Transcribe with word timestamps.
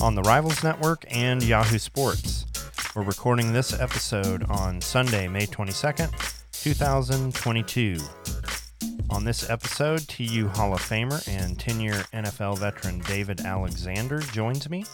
on 0.00 0.14
the 0.14 0.22
Rivals 0.22 0.62
Network 0.64 1.04
and 1.10 1.42
Yahoo 1.42 1.78
Sports. 1.78 2.46
We're 2.94 3.02
recording 3.02 3.52
this 3.52 3.78
episode 3.78 4.44
on 4.50 4.80
Sunday, 4.80 5.28
May 5.28 5.46
22nd, 5.46 6.10
2022. 6.52 7.98
On 9.10 9.24
this 9.24 9.48
episode, 9.48 10.06
TU 10.08 10.48
Hall 10.48 10.74
of 10.74 10.80
Famer 10.80 11.26
and 11.28 11.58
10 11.58 11.80
year 11.80 12.04
NFL 12.12 12.58
veteran 12.58 13.00
David 13.00 13.40
Alexander 13.40 14.20
joins 14.20 14.68
me. 14.68 14.84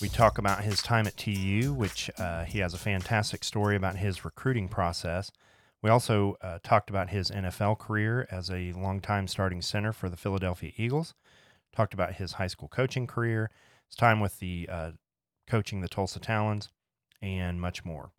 We 0.00 0.08
talk 0.08 0.38
about 0.38 0.64
his 0.64 0.82
time 0.82 1.06
at 1.06 1.16
TU, 1.16 1.74
which 1.74 2.10
uh, 2.18 2.44
he 2.44 2.60
has 2.60 2.74
a 2.74 2.78
fantastic 2.78 3.44
story 3.44 3.76
about 3.76 3.96
his 3.96 4.24
recruiting 4.24 4.68
process 4.68 5.30
we 5.82 5.90
also 5.90 6.36
uh, 6.40 6.60
talked 6.62 6.90
about 6.90 7.10
his 7.10 7.30
NFL 7.30 7.78
career 7.78 8.26
as 8.30 8.50
a 8.50 8.72
longtime 8.72 9.26
starting 9.26 9.60
center 9.60 9.92
for 9.92 10.08
the 10.08 10.16
Philadelphia 10.16 10.70
Eagles. 10.76 11.14
Talked 11.74 11.92
about 11.92 12.14
his 12.14 12.34
high 12.34 12.46
school 12.46 12.68
coaching 12.68 13.08
career, 13.08 13.50
his 13.92 13.96
time 13.96 14.20
with 14.20 14.38
the 14.38 14.68
uh, 14.72 14.90
coaching 15.46 15.82
the 15.82 15.88
Tulsa 15.88 16.18
Talons, 16.18 16.70
and 17.20 17.60
much 17.60 17.84
more. 17.84 18.10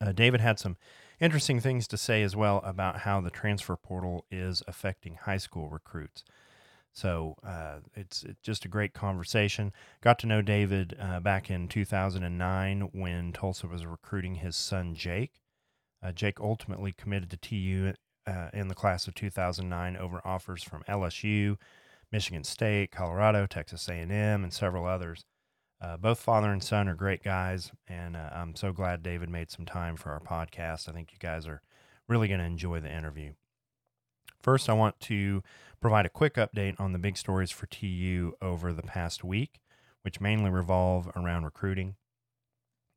Uh, 0.00 0.12
David 0.12 0.40
had 0.40 0.58
some 0.58 0.76
interesting 1.20 1.58
things 1.58 1.88
to 1.88 1.96
say 1.96 2.22
as 2.22 2.36
well 2.36 2.60
about 2.64 3.00
how 3.00 3.20
the 3.20 3.30
transfer 3.30 3.76
portal 3.76 4.26
is 4.30 4.62
affecting 4.68 5.14
high 5.14 5.38
school 5.38 5.70
recruits. 5.70 6.24
So 6.92 7.36
uh, 7.42 7.78
it's, 7.94 8.24
just 8.42 8.64
a 8.64 8.68
great 8.68 8.92
conversation. 8.92 9.72
Got 10.00 10.18
to 10.20 10.26
know 10.26 10.42
David 10.42 10.96
uh, 11.00 11.20
back 11.20 11.50
in 11.50 11.66
2009 11.66 12.90
when 12.92 13.32
Tulsa 13.32 13.66
was 13.66 13.86
recruiting 13.86 14.36
his 14.36 14.54
son 14.54 14.94
Jake. 14.94 15.40
Uh, 16.02 16.12
Jake 16.12 16.38
ultimately 16.40 16.92
committed 16.92 17.30
to 17.30 17.36
TU 17.36 17.94
uh, 18.26 18.48
in 18.52 18.68
the 18.68 18.74
class 18.74 19.08
of 19.08 19.14
2009 19.14 19.96
over 19.96 20.20
offers 20.24 20.62
from 20.62 20.84
LSU, 20.88 21.56
Michigan 22.14 22.44
State, 22.44 22.92
Colorado, 22.92 23.44
Texas 23.44 23.88
A&M, 23.88 24.12
and 24.44 24.52
several 24.52 24.86
others. 24.86 25.24
Uh, 25.80 25.96
both 25.96 26.20
father 26.20 26.52
and 26.52 26.62
son 26.62 26.86
are 26.86 26.94
great 26.94 27.24
guys, 27.24 27.72
and 27.88 28.14
uh, 28.14 28.30
I'm 28.32 28.54
so 28.54 28.72
glad 28.72 29.02
David 29.02 29.28
made 29.28 29.50
some 29.50 29.66
time 29.66 29.96
for 29.96 30.12
our 30.12 30.20
podcast. 30.20 30.88
I 30.88 30.92
think 30.92 31.10
you 31.10 31.18
guys 31.18 31.44
are 31.48 31.60
really 32.06 32.28
going 32.28 32.38
to 32.38 32.46
enjoy 32.46 32.78
the 32.78 32.96
interview. 32.96 33.32
First, 34.40 34.70
I 34.70 34.74
want 34.74 35.00
to 35.00 35.42
provide 35.80 36.06
a 36.06 36.08
quick 36.08 36.34
update 36.34 36.78
on 36.78 36.92
the 36.92 37.00
big 37.00 37.16
stories 37.16 37.50
for 37.50 37.66
TU 37.66 38.34
over 38.40 38.72
the 38.72 38.82
past 38.82 39.24
week, 39.24 39.58
which 40.02 40.20
mainly 40.20 40.50
revolve 40.50 41.10
around 41.16 41.42
recruiting. 41.42 41.96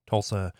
Tulsa 0.07 0.53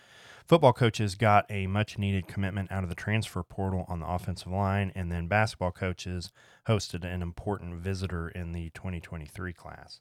Football 0.47 0.71
coaches 0.71 1.15
got 1.15 1.45
a 1.49 1.67
much 1.67 1.97
needed 1.97 2.25
commitment 2.25 2.71
out 2.71 2.83
of 2.83 2.87
the 2.87 2.95
transfer 2.95 3.43
portal 3.43 3.83
on 3.89 3.99
the 3.99 4.07
offensive 4.07 4.51
line, 4.51 4.93
and 4.95 5.11
then 5.11 5.27
basketball 5.27 5.73
coaches 5.73 6.31
hosted 6.69 7.03
an 7.03 7.21
important 7.21 7.75
visitor 7.75 8.29
in 8.29 8.53
the 8.53 8.69
2023 8.69 9.51
class. 9.51 9.99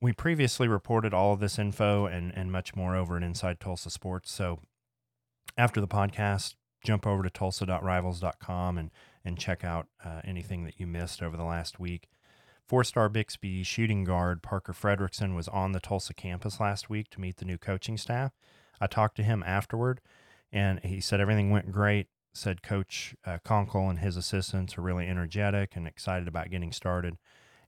We 0.00 0.12
previously 0.12 0.66
reported 0.66 1.14
all 1.14 1.32
of 1.32 1.38
this 1.38 1.56
info 1.56 2.06
and, 2.06 2.32
and 2.36 2.50
much 2.50 2.74
more 2.74 2.96
over 2.96 3.16
at 3.16 3.22
Inside 3.22 3.60
Tulsa 3.60 3.90
Sports. 3.90 4.32
So 4.32 4.58
after 5.56 5.80
the 5.80 5.86
podcast, 5.86 6.54
jump 6.84 7.06
over 7.06 7.22
to 7.22 7.30
tulsa.rivals.com 7.30 8.76
and, 8.76 8.90
and 9.24 9.38
check 9.38 9.62
out 9.62 9.86
uh, 10.04 10.20
anything 10.24 10.64
that 10.64 10.80
you 10.80 10.86
missed 10.88 11.22
over 11.22 11.36
the 11.36 11.44
last 11.44 11.78
week. 11.78 12.08
Four 12.66 12.82
star 12.82 13.08
Bixby 13.08 13.62
shooting 13.62 14.02
guard 14.02 14.42
Parker 14.42 14.72
Friedrichsen 14.72 15.36
was 15.36 15.46
on 15.46 15.72
the 15.72 15.80
Tulsa 15.80 16.12
campus 16.12 16.58
last 16.58 16.90
week 16.90 17.08
to 17.10 17.20
meet 17.20 17.36
the 17.36 17.44
new 17.44 17.56
coaching 17.56 17.96
staff. 17.96 18.32
I 18.80 18.86
talked 18.86 19.16
to 19.16 19.22
him 19.22 19.42
afterward, 19.46 20.00
and 20.52 20.80
he 20.80 21.00
said 21.00 21.20
everything 21.20 21.50
went 21.50 21.72
great. 21.72 22.08
Said 22.34 22.62
Coach 22.62 23.16
uh, 23.24 23.38
Konkol 23.44 23.90
and 23.90 23.98
his 23.98 24.16
assistants 24.16 24.78
are 24.78 24.82
really 24.82 25.08
energetic 25.08 25.74
and 25.74 25.88
excited 25.88 26.28
about 26.28 26.50
getting 26.50 26.72
started. 26.72 27.16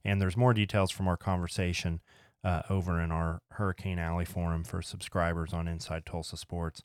And 0.05 0.21
there's 0.21 0.37
more 0.37 0.53
details 0.53 0.91
from 0.91 1.07
our 1.07 1.17
conversation 1.17 1.99
uh, 2.43 2.61
over 2.69 2.99
in 2.99 3.11
our 3.11 3.41
Hurricane 3.51 3.99
Alley 3.99 4.25
forum 4.25 4.63
for 4.63 4.81
subscribers 4.81 5.53
on 5.53 5.67
Inside 5.67 6.05
Tulsa 6.05 6.37
Sports. 6.37 6.81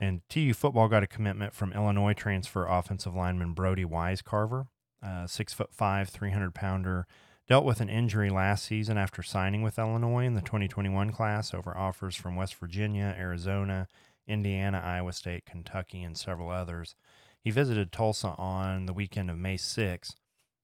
And 0.00 0.22
TU 0.28 0.52
football 0.52 0.88
got 0.88 1.04
a 1.04 1.06
commitment 1.06 1.54
from 1.54 1.72
Illinois 1.72 2.12
transfer 2.12 2.66
offensive 2.66 3.14
lineman 3.14 3.52
Brody 3.52 3.84
Wisecarver, 3.84 4.66
uh, 5.02 5.26
six 5.26 5.52
foot 5.52 5.72
five, 5.72 6.08
300 6.08 6.54
pounder 6.54 7.06
dealt 7.48 7.64
with 7.64 7.80
an 7.80 7.88
injury 7.88 8.30
last 8.30 8.64
season 8.64 8.96
after 8.96 9.22
signing 9.22 9.62
with 9.62 9.78
Illinois 9.78 10.24
in 10.24 10.34
the 10.34 10.40
2021 10.40 11.10
class 11.10 11.52
over 11.52 11.76
offers 11.76 12.16
from 12.16 12.36
West 12.36 12.54
Virginia, 12.54 13.14
Arizona, 13.18 13.88
Indiana, 14.26 14.80
Iowa 14.84 15.12
State, 15.12 15.44
Kentucky, 15.44 16.02
and 16.02 16.16
several 16.16 16.50
others. 16.50 16.94
He 17.40 17.50
visited 17.50 17.90
Tulsa 17.90 18.34
on 18.38 18.86
the 18.86 18.92
weekend 18.92 19.30
of 19.30 19.38
May 19.38 19.56
6. 19.56 20.14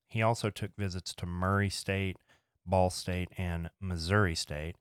He 0.06 0.22
also 0.22 0.50
took 0.50 0.70
visits 0.76 1.12
to 1.14 1.26
Murray 1.26 1.68
State, 1.68 2.16
Ball 2.64 2.90
State, 2.90 3.28
and 3.36 3.70
Missouri 3.80 4.34
State. 4.34 4.76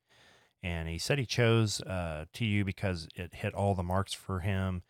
And 0.62 0.88
he 0.88 0.98
said 0.98 1.18
he 1.18 1.26
chose 1.26 1.82
uh, 1.82 2.26
TU 2.34 2.64
because 2.64 3.08
it 3.16 3.36
hit 3.36 3.54
all 3.54 3.74
the 3.74 3.84
marks 3.84 4.14
for 4.14 4.40
him. 4.40 4.84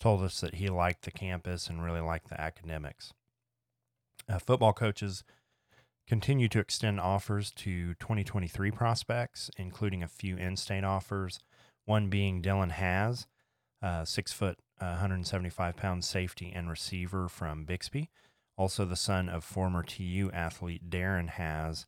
Told 0.00 0.22
us 0.22 0.40
that 0.40 0.56
he 0.56 0.68
liked 0.68 1.02
the 1.02 1.10
campus 1.10 1.68
and 1.68 1.84
really 1.84 2.00
liked 2.00 2.28
the 2.28 2.40
academics. 2.40 3.12
Uh, 4.28 4.38
football 4.38 4.72
coaches 4.72 5.22
continue 6.06 6.48
to 6.48 6.58
extend 6.58 7.00
offers 7.00 7.50
to 7.52 7.94
2023 7.94 8.70
prospects, 8.70 9.50
including 9.56 10.02
a 10.02 10.08
few 10.08 10.36
in 10.36 10.56
state 10.56 10.84
offers, 10.84 11.40
one 11.84 12.08
being 12.08 12.42
Dylan 12.42 12.72
Hasz, 12.72 13.26
uh, 13.82 14.04
six 14.04 14.32
foot, 14.32 14.58
uh, 14.80 14.96
175 14.98 15.76
pound 15.76 16.04
safety 16.04 16.52
and 16.54 16.68
receiver 16.68 17.28
from 17.28 17.64
Bixby, 17.64 18.10
also 18.56 18.84
the 18.84 18.96
son 18.96 19.28
of 19.28 19.44
former 19.44 19.82
TU 19.82 20.30
athlete 20.32 20.90
Darren 20.90 21.28
Hasz. 21.28 21.86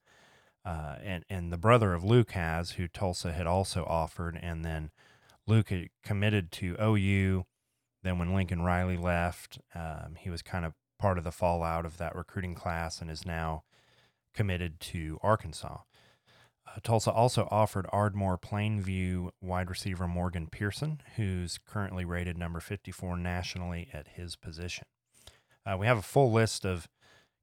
Uh, 0.64 0.96
and, 1.04 1.24
and 1.30 1.52
the 1.52 1.56
brother 1.56 1.94
of 1.94 2.02
Luke 2.02 2.32
Hasz, 2.32 2.72
who 2.72 2.88
Tulsa 2.88 3.32
had 3.32 3.46
also 3.46 3.84
offered. 3.84 4.36
And 4.42 4.64
then 4.64 4.90
Luke 5.46 5.68
had 5.68 5.90
committed 6.02 6.50
to 6.52 6.76
OU. 6.82 7.46
Then, 8.02 8.18
when 8.18 8.34
Lincoln 8.34 8.62
Riley 8.62 8.96
left, 8.96 9.60
um, 9.76 10.16
he 10.18 10.28
was 10.28 10.42
kind 10.42 10.64
of 10.64 10.74
part 10.98 11.18
of 11.18 11.24
the 11.24 11.30
fallout 11.30 11.86
of 11.86 11.98
that 11.98 12.16
recruiting 12.16 12.56
class 12.56 13.00
and 13.00 13.10
is 13.10 13.24
now 13.24 13.62
committed 14.36 14.78
to 14.80 15.18
Arkansas. 15.22 15.78
Uh, 16.66 16.78
Tulsa 16.82 17.10
also 17.10 17.48
offered 17.50 17.86
Ardmore 17.90 18.38
Plainview 18.38 19.30
wide 19.40 19.70
receiver 19.70 20.06
Morgan 20.06 20.48
Pearson, 20.48 21.00
who's 21.16 21.58
currently 21.58 22.04
rated 22.04 22.36
number 22.36 22.60
54 22.60 23.16
nationally 23.16 23.88
at 23.92 24.08
his 24.08 24.36
position. 24.36 24.84
Uh, 25.64 25.76
we 25.78 25.86
have 25.86 25.98
a 25.98 26.02
full 26.02 26.30
list 26.30 26.64
of 26.64 26.88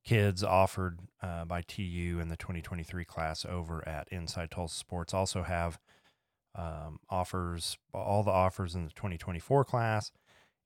kids 0.05 0.43
offered 0.43 0.99
uh, 1.21 1.45
by 1.45 1.61
TU 1.61 2.19
in 2.21 2.29
the 2.29 2.37
2023 2.37 3.05
class 3.05 3.45
over 3.45 3.85
at 3.87 4.07
Inside 4.09 4.51
Tulsa 4.51 4.77
Sports. 4.77 5.13
Also 5.13 5.43
have 5.43 5.79
um, 6.55 6.99
offers, 7.09 7.77
all 7.93 8.23
the 8.23 8.31
offers 8.31 8.75
in 8.75 8.85
the 8.85 8.91
2024 8.91 9.65
class, 9.65 10.11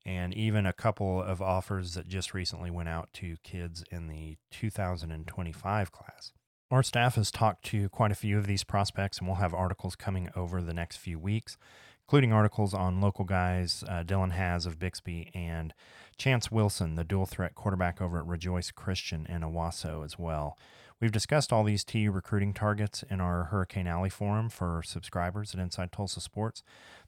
and 0.08 0.32
even 0.32 0.64
a 0.64 0.72
couple 0.72 1.22
of 1.22 1.42
offers 1.42 1.92
that 1.92 2.08
just 2.08 2.32
recently 2.32 2.70
went 2.70 2.88
out 2.88 3.12
to 3.12 3.36
kids 3.44 3.84
in 3.92 4.08
the 4.08 4.38
2025 4.50 5.92
class. 5.92 6.32
Our 6.70 6.82
staff 6.82 7.16
has 7.16 7.30
talked 7.30 7.66
to 7.66 7.90
quite 7.90 8.10
a 8.10 8.14
few 8.14 8.38
of 8.38 8.46
these 8.46 8.64
prospects, 8.64 9.18
and 9.18 9.28
we'll 9.28 9.36
have 9.36 9.52
articles 9.52 9.96
coming 9.96 10.30
over 10.34 10.62
the 10.62 10.72
next 10.72 10.96
few 10.96 11.18
weeks, 11.18 11.58
including 12.06 12.32
articles 12.32 12.72
on 12.72 13.02
local 13.02 13.26
guys 13.26 13.84
uh, 13.86 14.02
Dylan 14.02 14.32
Hasz 14.32 14.64
of 14.64 14.78
Bixby 14.78 15.30
and 15.34 15.74
Chance 16.16 16.50
Wilson, 16.50 16.94
the 16.94 17.04
dual 17.04 17.26
threat 17.26 17.54
quarterback 17.54 18.00
over 18.00 18.18
at 18.18 18.26
Rejoice 18.26 18.70
Christian 18.70 19.26
in 19.26 19.42
Owasso 19.42 20.02
as 20.02 20.18
well. 20.18 20.56
We've 21.00 21.12
discussed 21.12 21.52
all 21.52 21.62
these 21.62 21.84
TU 21.84 22.10
recruiting 22.10 22.52
targets 22.52 23.04
in 23.08 23.20
our 23.20 23.44
Hurricane 23.44 23.86
Alley 23.86 24.10
forum 24.10 24.48
for 24.48 24.82
subscribers 24.84 25.54
at 25.54 25.60
Inside 25.60 25.92
Tulsa 25.92 26.20
Sports. 26.20 26.64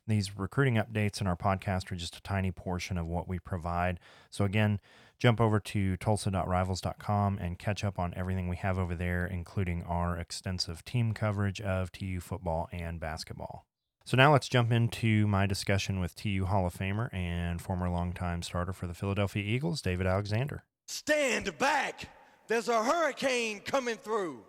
These 0.06 0.38
recruiting 0.38 0.76
updates 0.76 1.20
in 1.20 1.26
our 1.26 1.36
podcast 1.36 1.90
are 1.90 1.96
just 1.96 2.16
a 2.16 2.22
tiny 2.22 2.52
portion 2.52 2.96
of 2.96 3.06
what 3.06 3.26
we 3.26 3.40
provide. 3.40 3.98
So, 4.30 4.44
again, 4.44 4.78
jump 5.18 5.40
over 5.40 5.58
to 5.58 5.96
tulsa.rivals.com 5.96 7.38
and 7.38 7.58
catch 7.58 7.82
up 7.82 7.98
on 7.98 8.14
everything 8.16 8.48
we 8.48 8.56
have 8.56 8.78
over 8.78 8.94
there, 8.94 9.26
including 9.26 9.82
our 9.82 10.16
extensive 10.16 10.84
team 10.84 11.12
coverage 11.12 11.60
of 11.60 11.90
TU 11.90 12.20
football 12.20 12.68
and 12.70 13.00
basketball. 13.00 13.66
So, 14.04 14.16
now 14.16 14.30
let's 14.32 14.48
jump 14.48 14.70
into 14.70 15.26
my 15.26 15.46
discussion 15.46 15.98
with 15.98 16.14
TU 16.14 16.44
Hall 16.44 16.64
of 16.64 16.74
Famer 16.74 17.12
and 17.12 17.60
former 17.60 17.88
longtime 17.88 18.42
starter 18.42 18.72
for 18.72 18.86
the 18.86 18.94
Philadelphia 18.94 19.42
Eagles, 19.42 19.82
David 19.82 20.06
Alexander. 20.06 20.62
Stand 20.86 21.58
back! 21.58 22.08
There's 22.50 22.68
a 22.68 22.82
hurricane 22.82 23.60
coming 23.60 23.94
through. 23.94 24.40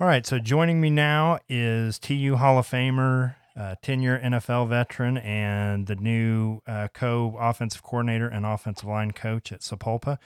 All 0.00 0.06
right, 0.06 0.24
so 0.24 0.38
joining 0.38 0.80
me 0.80 0.88
now 0.88 1.38
is 1.50 1.98
TU 1.98 2.36
Hall 2.36 2.56
of 2.56 2.66
Famer, 2.66 3.34
uh, 3.54 3.74
10 3.82 4.00
year 4.00 4.18
NFL 4.24 4.70
veteran, 4.70 5.18
and 5.18 5.86
the 5.86 5.96
new 5.96 6.62
uh, 6.66 6.88
co 6.94 7.36
offensive 7.38 7.82
coordinator 7.82 8.26
and 8.26 8.46
offensive 8.46 8.88
line 8.88 9.10
coach 9.10 9.52
at 9.52 9.60
Sapulpa, 9.60 10.16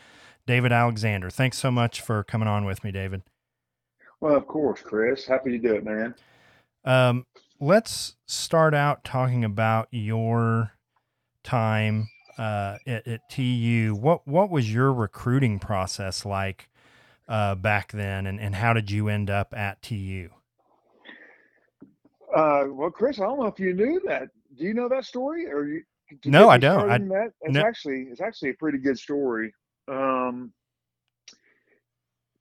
David 0.46 0.70
Alexander. 0.70 1.31
Thanks 1.31 1.58
so 1.58 1.73
much 1.73 2.00
for 2.00 2.23
coming 2.23 2.46
on 2.46 2.64
with 2.64 2.85
me, 2.85 2.93
David. 2.93 3.23
Well, 4.20 4.37
of 4.37 4.47
course, 4.47 4.81
Chris. 4.81 5.26
Happy 5.26 5.50
to 5.50 5.58
do 5.58 5.75
it, 5.75 5.85
man. 5.85 6.14
Um, 6.85 7.26
let's 7.58 8.14
start 8.26 8.73
out 8.73 9.02
talking 9.02 9.44
about 9.44 9.88
your 9.90 10.75
time 11.43 12.06
uh, 12.38 12.76
at, 12.87 13.08
at 13.08 13.29
TU. 13.29 13.99
What 14.00 14.29
what 14.29 14.49
was 14.49 14.73
your 14.73 14.93
recruiting 14.93 15.58
process 15.58 16.25
like 16.25 16.69
uh, 17.29 17.55
back 17.55 17.93
then, 17.93 18.26
and, 18.26 18.41
and 18.41 18.55
how 18.55 18.73
did 18.73 18.91
you 18.91 19.09
end 19.09 19.31
up 19.31 19.55
at 19.56 19.81
TU? 19.82 20.31
Uh, 22.35 22.65
well, 22.69 22.91
Chris, 22.91 23.19
I 23.19 23.25
don't 23.25 23.38
know 23.38 23.47
if 23.47 23.61
you 23.61 23.75
knew 23.75 24.00
that. 24.06 24.29
Do 24.56 24.65
you 24.65 24.75
know 24.75 24.88
that 24.88 25.05
story, 25.05 25.47
or 25.47 25.67
you? 25.67 25.82
No, 26.25 26.49
I 26.49 26.59
don't. 26.59 26.91
I, 26.91 26.99
that? 26.99 27.32
It's 27.43 27.55
no. 27.55 27.61
actually 27.61 28.09
it's 28.11 28.21
actually 28.21 28.50
a 28.50 28.55
pretty 28.55 28.79
good 28.79 28.99
story. 28.99 29.55
Um, 29.88 30.53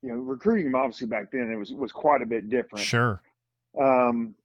you 0.01 0.09
know, 0.09 0.15
recruiting 0.15 0.73
obviously 0.75 1.07
back 1.07 1.31
then 1.31 1.49
it 1.51 1.55
was 1.55 1.71
was 1.71 1.91
quite 1.91 2.21
a 2.21 2.25
bit 2.25 2.49
different. 2.49 2.85
Sure. 2.85 3.21
Um, 3.79 4.35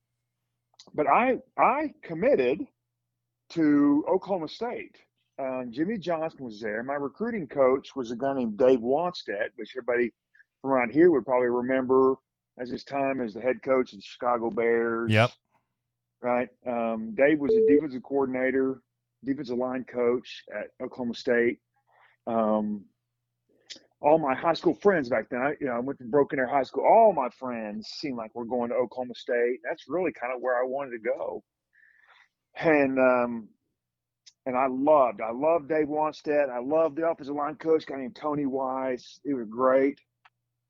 but 0.94 1.06
I 1.06 1.38
I 1.58 1.92
committed 2.02 2.66
to 3.50 4.04
Oklahoma 4.08 4.48
State. 4.48 4.96
Um, 5.38 5.68
Jimmy 5.70 5.98
Johnson 5.98 6.44
was 6.44 6.60
there. 6.60 6.82
My 6.82 6.94
recruiting 6.94 7.46
coach 7.46 7.94
was 7.94 8.10
a 8.10 8.16
guy 8.16 8.34
named 8.34 8.58
Dave 8.58 8.80
Wannstedt, 8.80 9.50
which 9.56 9.74
everybody 9.76 10.12
from 10.62 10.70
around 10.70 10.92
here 10.92 11.10
would 11.10 11.24
probably 11.24 11.48
remember 11.48 12.14
as 12.58 12.70
his 12.70 12.84
time 12.84 13.20
as 13.20 13.34
the 13.34 13.40
head 13.40 13.62
coach 13.62 13.92
of 13.92 13.98
the 13.98 14.02
Chicago 14.02 14.50
Bears. 14.50 15.10
Yep. 15.10 15.30
Right. 16.20 16.48
Um, 16.66 17.14
Dave 17.14 17.38
was 17.38 17.54
a 17.54 17.66
defensive 17.72 18.02
coordinator, 18.02 18.82
defensive 19.24 19.56
line 19.56 19.84
coach 19.84 20.44
at 20.52 20.68
Oklahoma 20.84 21.14
State. 21.14 21.58
Um, 22.26 22.84
all 24.00 24.18
my 24.18 24.34
high 24.34 24.54
school 24.54 24.74
friends 24.74 25.08
back 25.08 25.28
then, 25.28 25.40
I, 25.40 25.54
you 25.60 25.66
know, 25.66 25.74
I 25.74 25.80
went 25.80 25.98
to 25.98 26.04
Broken 26.04 26.38
Arrow 26.38 26.50
High 26.50 26.62
School. 26.64 26.84
All 26.84 27.12
my 27.12 27.28
friends 27.30 27.88
seemed 27.88 28.16
like 28.16 28.32
we're 28.34 28.44
going 28.44 28.70
to 28.70 28.76
Oklahoma 28.76 29.14
State. 29.14 29.58
That's 29.68 29.84
really 29.88 30.12
kind 30.12 30.32
of 30.34 30.40
where 30.40 30.56
I 30.56 30.66
wanted 30.66 30.90
to 30.90 30.98
go. 30.98 31.42
And 32.56 32.98
um, 32.98 33.48
and 34.46 34.56
I 34.56 34.66
loved, 34.66 35.20
I 35.20 35.30
loved 35.30 35.68
Dave 35.68 35.88
Wannstedt. 35.88 36.48
I 36.48 36.60
loved 36.60 36.96
the 36.96 37.06
offensive 37.06 37.34
line 37.34 37.56
coach, 37.56 37.86
guy 37.86 37.96
named 37.96 38.16
Tony 38.16 38.46
Wise. 38.46 39.20
It 39.24 39.34
was 39.34 39.46
great. 39.48 40.00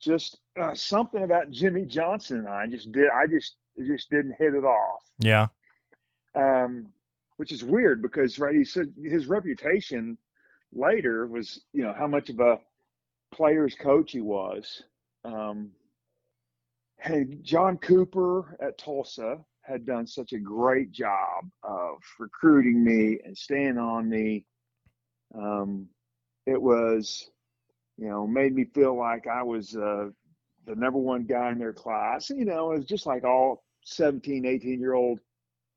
Just 0.00 0.38
uh, 0.60 0.74
something 0.74 1.22
about 1.22 1.50
Jimmy 1.50 1.84
Johnson 1.84 2.38
and 2.38 2.48
I 2.48 2.66
just 2.66 2.92
did. 2.92 3.08
I 3.10 3.26
just 3.26 3.56
just 3.86 4.10
didn't 4.10 4.36
hit 4.38 4.54
it 4.54 4.64
off. 4.64 5.02
Yeah. 5.18 5.48
Um, 6.34 6.88
which 7.36 7.52
is 7.52 7.64
weird 7.64 8.02
because 8.02 8.38
right, 8.38 8.54
he 8.54 8.64
said 8.64 8.92
his 9.02 9.26
reputation 9.26 10.18
later 10.72 11.26
was, 11.26 11.60
you 11.72 11.82
know, 11.82 11.94
how 11.96 12.06
much 12.06 12.30
of 12.30 12.40
a 12.40 12.58
player's 13.32 13.74
coach 13.74 14.12
he 14.12 14.20
was. 14.20 14.82
Um, 15.24 15.70
hey, 16.98 17.26
John 17.42 17.78
Cooper 17.78 18.56
at 18.60 18.78
Tulsa 18.78 19.38
had 19.62 19.86
done 19.86 20.06
such 20.06 20.32
a 20.32 20.38
great 20.38 20.90
job 20.90 21.48
of 21.62 21.98
recruiting 22.18 22.82
me 22.82 23.18
and 23.24 23.36
staying 23.36 23.78
on 23.78 24.08
me. 24.08 24.44
Um, 25.34 25.88
it 26.46 26.60
was, 26.60 27.30
you 27.98 28.08
know, 28.08 28.26
made 28.26 28.54
me 28.54 28.64
feel 28.64 28.96
like 28.96 29.26
I 29.26 29.42
was 29.42 29.74
uh, 29.76 30.08
the 30.66 30.76
number 30.76 30.98
one 30.98 31.24
guy 31.24 31.50
in 31.50 31.58
their 31.58 31.72
class. 31.72 32.30
You 32.30 32.44
know, 32.44 32.72
it 32.72 32.78
was 32.78 32.86
just 32.86 33.06
like 33.06 33.24
all 33.24 33.64
17, 33.84 34.46
18 34.46 34.80
year 34.80 34.94
old 34.94 35.18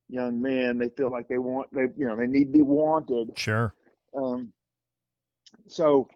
young 0.07 0.39
men. 0.39 0.77
They 0.77 0.89
feel 0.89 1.11
like 1.11 1.27
they 1.27 1.39
want, 1.39 1.67
they, 1.73 1.87
you 1.97 2.07
know, 2.07 2.15
they 2.15 2.27
need 2.27 2.45
to 2.45 2.51
be 2.51 2.61
wanted. 2.61 3.31
Sure. 3.35 3.73
Um, 4.15 4.53
so 5.67 6.07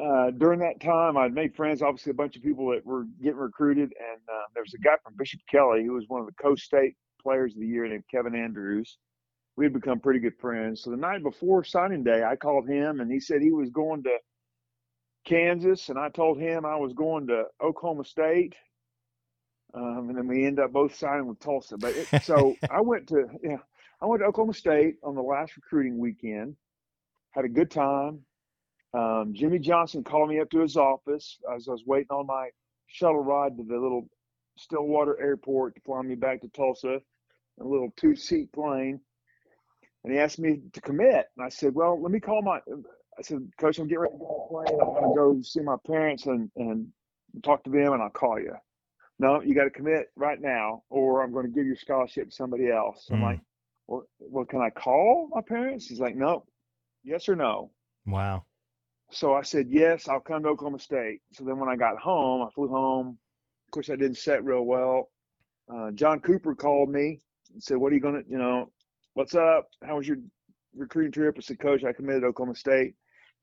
uh, 0.00 0.30
during 0.32 0.60
that 0.60 0.80
time, 0.80 1.16
I'd 1.16 1.32
made 1.32 1.56
friends, 1.56 1.80
obviously, 1.80 2.10
a 2.10 2.14
bunch 2.14 2.36
of 2.36 2.42
people 2.42 2.70
that 2.72 2.84
were 2.84 3.04
getting 3.22 3.38
recruited. 3.38 3.94
And 3.98 4.20
uh, 4.28 4.42
there 4.52 4.62
was 4.62 4.74
a 4.74 4.78
guy 4.78 4.96
from 5.02 5.14
Bishop 5.16 5.40
Kelley 5.50 5.84
who 5.84 5.94
was 5.94 6.04
one 6.08 6.20
of 6.20 6.26
the 6.26 6.34
Coast 6.42 6.64
State 6.64 6.96
players 7.22 7.54
of 7.54 7.60
the 7.60 7.66
year 7.66 7.88
named 7.88 8.04
Kevin 8.10 8.34
Andrews. 8.34 8.98
We 9.56 9.64
had 9.64 9.72
become 9.72 10.00
pretty 10.00 10.20
good 10.20 10.36
friends. 10.38 10.82
So 10.82 10.90
the 10.90 10.98
night 10.98 11.22
before 11.22 11.64
signing 11.64 12.04
day, 12.04 12.22
I 12.22 12.36
called 12.36 12.68
him 12.68 13.00
and 13.00 13.10
he 13.10 13.18
said 13.18 13.40
he 13.40 13.52
was 13.52 13.70
going 13.70 14.02
to 14.02 14.18
Kansas. 15.26 15.90
And 15.90 15.98
I 15.98 16.08
told 16.08 16.40
him 16.40 16.64
I 16.64 16.76
was 16.76 16.94
going 16.94 17.26
to 17.28 17.44
Oklahoma 17.62 18.04
State. 18.04 18.56
Um, 19.74 20.06
and 20.08 20.16
then 20.16 20.26
we 20.26 20.46
end 20.46 20.60
up 20.60 20.72
both 20.72 20.96
signing 20.96 21.26
with 21.26 21.40
Tulsa. 21.40 21.76
But 21.76 21.94
it, 21.94 22.22
so 22.22 22.56
I 22.70 22.80
went 22.80 23.08
to, 23.08 23.26
yeah, 23.42 23.58
I 24.00 24.06
went 24.06 24.22
to 24.22 24.26
Oklahoma 24.26 24.54
State 24.54 24.96
on 25.02 25.14
the 25.14 25.22
last 25.22 25.56
recruiting 25.56 25.98
weekend, 25.98 26.56
had 27.32 27.44
a 27.44 27.50
good 27.50 27.70
time 27.70 28.24
um, 28.96 29.34
Jimmy 29.34 29.58
Johnson 29.58 30.02
called 30.02 30.30
me 30.30 30.40
up 30.40 30.50
to 30.50 30.60
his 30.60 30.76
office 30.76 31.38
as 31.54 31.68
I 31.68 31.72
was 31.72 31.84
waiting 31.84 32.10
on 32.10 32.26
my 32.26 32.48
shuttle 32.86 33.22
ride 33.22 33.56
to 33.58 33.62
the 33.62 33.76
little 33.78 34.08
Stillwater 34.56 35.20
Airport 35.20 35.74
to 35.74 35.80
fly 35.82 36.00
me 36.02 36.14
back 36.14 36.40
to 36.40 36.48
Tulsa, 36.48 37.00
a 37.60 37.64
little 37.64 37.92
two-seat 37.96 38.52
plane. 38.52 39.00
And 40.02 40.12
he 40.12 40.18
asked 40.18 40.38
me 40.38 40.60
to 40.72 40.80
commit, 40.80 41.26
and 41.36 41.44
I 41.44 41.50
said, 41.50 41.74
"Well, 41.74 42.00
let 42.00 42.12
me 42.12 42.20
call 42.20 42.40
my." 42.40 42.60
I 43.18 43.22
said, 43.22 43.48
"Coach, 43.58 43.78
I'm 43.78 43.86
getting 43.86 44.00
ready 44.00 44.12
to 44.14 44.18
go 44.18 44.26
on 44.26 44.64
the 44.64 44.70
plane. 44.70 44.80
I'm 44.80 45.14
going 45.14 45.34
to 45.34 45.36
go 45.38 45.42
see 45.42 45.60
my 45.60 45.76
parents 45.86 46.26
and 46.26 46.50
and 46.56 46.92
talk 47.42 47.64
to 47.64 47.70
them, 47.70 47.92
and 47.92 48.02
I'll 48.02 48.10
call 48.10 48.38
you." 48.38 48.54
No, 49.18 49.40
you 49.40 49.54
got 49.54 49.64
to 49.64 49.70
commit 49.70 50.08
right 50.14 50.40
now, 50.40 50.82
or 50.90 51.22
I'm 51.22 51.32
going 51.32 51.46
to 51.46 51.52
give 51.52 51.66
your 51.66 51.76
scholarship 51.76 52.28
to 52.28 52.34
somebody 52.34 52.70
else. 52.70 53.08
I'm 53.10 53.20
Mm. 53.20 53.22
like, 53.22 53.40
well, 53.86 54.04
well, 54.20 54.44
can 54.44 54.60
I 54.60 54.68
call 54.68 55.28
my 55.32 55.40
parents? 55.40 55.86
He's 55.86 56.00
like, 56.00 56.16
no, 56.16 56.44
yes 57.02 57.26
or 57.26 57.34
no. 57.34 57.70
Wow. 58.04 58.44
So 59.10 59.32
I 59.32 59.40
said, 59.40 59.68
yes, 59.70 60.06
I'll 60.08 60.20
come 60.20 60.42
to 60.42 60.50
Oklahoma 60.50 60.78
State. 60.80 61.22
So 61.32 61.44
then 61.44 61.58
when 61.58 61.70
I 61.70 61.76
got 61.76 61.96
home, 61.96 62.42
I 62.46 62.50
flew 62.50 62.68
home. 62.68 63.18
Of 63.66 63.70
course, 63.70 63.88
I 63.88 63.96
didn't 63.96 64.18
set 64.18 64.44
real 64.44 64.64
well. 64.66 65.10
Uh, 65.72 65.92
John 65.92 66.20
Cooper 66.20 66.54
called 66.54 66.90
me 66.90 67.20
and 67.54 67.62
said, 67.62 67.78
what 67.78 67.92
are 67.92 67.94
you 67.94 68.02
going 68.02 68.22
to, 68.22 68.30
you 68.30 68.36
know, 68.38 68.70
what's 69.14 69.34
up? 69.34 69.68
How 69.82 69.96
was 69.96 70.06
your 70.06 70.18
recruiting 70.76 71.12
trip? 71.12 71.36
I 71.38 71.40
said, 71.40 71.58
coach, 71.58 71.84
I 71.84 71.92
committed 71.94 72.22
to 72.22 72.28
Oklahoma 72.28 72.56
State. 72.56 72.96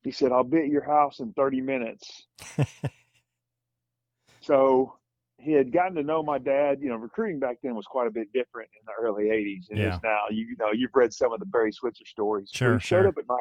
He 0.03 0.11
said, 0.11 0.31
I'll 0.31 0.43
be 0.43 0.59
at 0.59 0.67
your 0.67 0.83
house 0.83 1.19
in 1.19 1.33
30 1.33 1.61
minutes. 1.61 2.23
so 4.41 4.97
he 5.37 5.53
had 5.53 5.71
gotten 5.71 5.95
to 5.95 6.03
know 6.03 6.21
my 6.21 6.37
dad. 6.37 6.79
You 6.81 6.89
know, 6.89 6.95
recruiting 6.95 7.39
back 7.39 7.57
then 7.63 7.75
was 7.75 7.85
quite 7.85 8.07
a 8.07 8.11
bit 8.11 8.31
different 8.33 8.69
in 8.79 8.85
the 8.85 8.93
early 9.01 9.25
80s 9.25 9.67
than 9.67 9.77
it 9.77 9.81
Yeah. 9.83 9.95
is 9.95 10.01
now. 10.03 10.21
You, 10.29 10.45
you 10.45 10.55
know, 10.59 10.71
you've 10.73 10.93
read 10.93 11.13
some 11.13 11.31
of 11.33 11.39
the 11.39 11.45
Barry 11.45 11.71
Switzer 11.71 12.05
stories. 12.05 12.49
Sure, 12.53 12.73
he 12.75 12.79
showed 12.79 13.01
sure. 13.01 13.07
up 13.07 13.17
at 13.17 13.27
my 13.27 13.37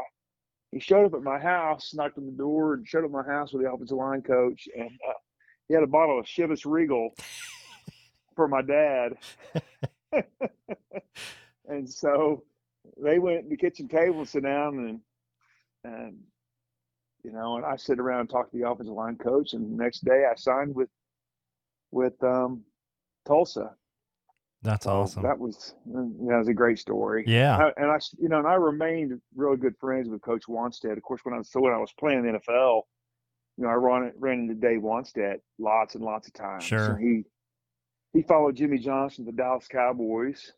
he 0.71 0.81
showed 0.81 1.05
up 1.05 1.13
at 1.15 1.23
my 1.23 1.39
house, 1.39 1.93
knocked 1.93 2.17
on 2.17 2.25
the 2.25 2.33
door, 2.33 2.75
and 2.75 2.89
showed 2.89 3.01
up 3.05 3.11
at 3.11 3.27
my 3.27 3.31
house 3.31 3.53
with 3.53 3.63
the 3.63 3.71
offensive 3.71 3.99
line 3.99 4.23
coach, 4.23 4.67
and 4.75 4.89
uh, 5.07 5.13
he 5.69 5.75
had 5.75 5.83
a 5.83 5.87
bottle 5.87 6.19
of 6.19 6.25
Chivas 6.25 6.65
Regal 6.65 7.11
for 8.37 8.49
my 8.49 8.63
dad. 8.63 9.13
and 11.69 11.87
so 11.89 12.45
they 13.03 13.19
went 13.19 13.43
to 13.43 13.49
the 13.51 13.57
kitchen 13.57 13.87
table 13.87 14.21
and 14.21 14.29
sit 14.29 14.45
down 14.45 14.79
and 14.79 15.01
and 15.85 16.17
you 17.23 17.33
know, 17.33 17.57
and 17.57 17.65
I 17.65 17.77
sit 17.77 17.99
around 18.01 18.21
and 18.21 18.31
talk 18.31 18.51
to 18.51 18.57
the 18.59 18.69
offensive 18.69 18.95
line 18.95 19.17
coach, 19.17 19.53
and 19.53 19.79
the 19.79 19.83
next 19.83 20.05
day 20.05 20.25
I 20.31 20.35
signed 20.37 20.75
with 20.75 20.89
with 21.91 22.23
um, 22.23 22.63
Tulsa. 23.27 23.75
That's 24.63 24.85
So 24.85 24.93
awesome. 24.93 25.23
That 25.25 25.39
was 25.39 25.75
yeah, 25.87 26.03
that 26.31 26.39
was 26.39 26.49
a 26.49 26.55
great 26.55 26.79
story. 26.79 27.25
Yeah. 27.27 27.57
I, 27.59 27.73
and 27.83 27.91
I, 27.91 27.99
you 28.19 28.29
know, 28.29 28.39
and 28.39 28.47
I 28.47 28.55
remained 28.55 29.21
really 29.35 29.57
good 29.57 29.77
friends 29.81 30.09
with 30.09 30.23
Coach 30.23 30.45
Wannstedt. 30.49 30.97
Of 30.97 31.03
course, 31.03 31.21
when 31.25 31.35
I 31.35 31.39
was 31.39 31.51
so 31.51 31.61
when 31.61 31.73
I 31.73 31.79
was 31.79 31.93
playing 31.99 32.23
the 32.23 32.39
NFL, 32.39 32.83
you 33.57 33.65
know, 33.65 33.71
I 33.71 33.75
ran 33.75 34.13
ran 34.19 34.39
into 34.41 34.55
Dave 34.55 34.81
Wannstedt 34.81 35.39
lots 35.59 35.97
and 35.97 36.05
lots 36.05 36.29
of 36.29 36.35
times. 36.35 36.63
Sure. 36.65 36.87
So 36.87 36.95
he 36.95 37.25
he 38.13 38.23
followed 38.23 38.55
Jimmy 38.57 38.79
Johnson 38.79 39.25
to 39.25 39.31
the 39.33 39.37
Dallas 39.37 39.67
Cowboys. 39.67 40.53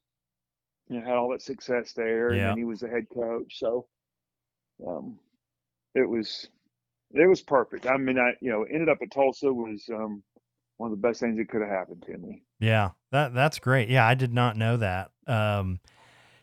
You 0.88 1.00
know, 1.00 1.06
had 1.06 1.14
all 1.16 1.30
that 1.30 1.40
success 1.40 1.94
there, 1.94 2.28
and 2.28 2.36
Yeah. 2.36 2.48
then 2.48 2.58
he 2.58 2.64
was 2.64 2.80
the 2.80 2.88
head 2.88 3.06
coach. 3.12 3.58
So, 3.58 3.86
um, 4.86 5.18
it 5.94 6.06
was 6.06 6.48
it 7.12 7.28
was 7.28 7.42
perfect. 7.42 7.86
I 7.86 7.96
mean, 7.96 8.18
I 8.18 8.32
you 8.40 8.50
know 8.50 8.64
ended 8.64 8.88
up 8.88 8.98
at 9.02 9.10
Tulsa 9.10 9.52
was 9.52 9.88
um 9.92 10.22
one 10.76 10.90
of 10.90 10.96
the 11.00 11.00
best 11.08 11.20
things 11.20 11.36
that 11.38 11.48
could 11.48 11.60
have 11.60 11.70
happened 11.70 12.02
to 12.06 12.18
me. 12.18 12.42
Yeah, 12.58 12.90
that 13.12 13.34
that's 13.34 13.58
great. 13.58 13.88
Yeah, 13.88 14.06
I 14.06 14.14
did 14.14 14.32
not 14.32 14.56
know 14.56 14.76
that. 14.76 15.10
Um, 15.26 15.80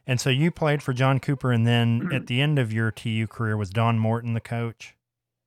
and 0.08 0.20
so 0.20 0.30
you 0.30 0.52
played 0.52 0.82
for 0.82 0.94
John 0.94 1.20
Cooper, 1.20 1.52
and 1.52 1.66
then 1.68 2.10
at 2.14 2.28
the 2.28 2.42
end 2.42 2.60
of 2.60 2.72
your 2.74 2.92
TU 2.92 3.28
career 3.28 3.58
was 3.58 3.70
Don 3.70 4.00
Morton 4.00 4.34
the 4.34 4.40
coach, 4.42 4.96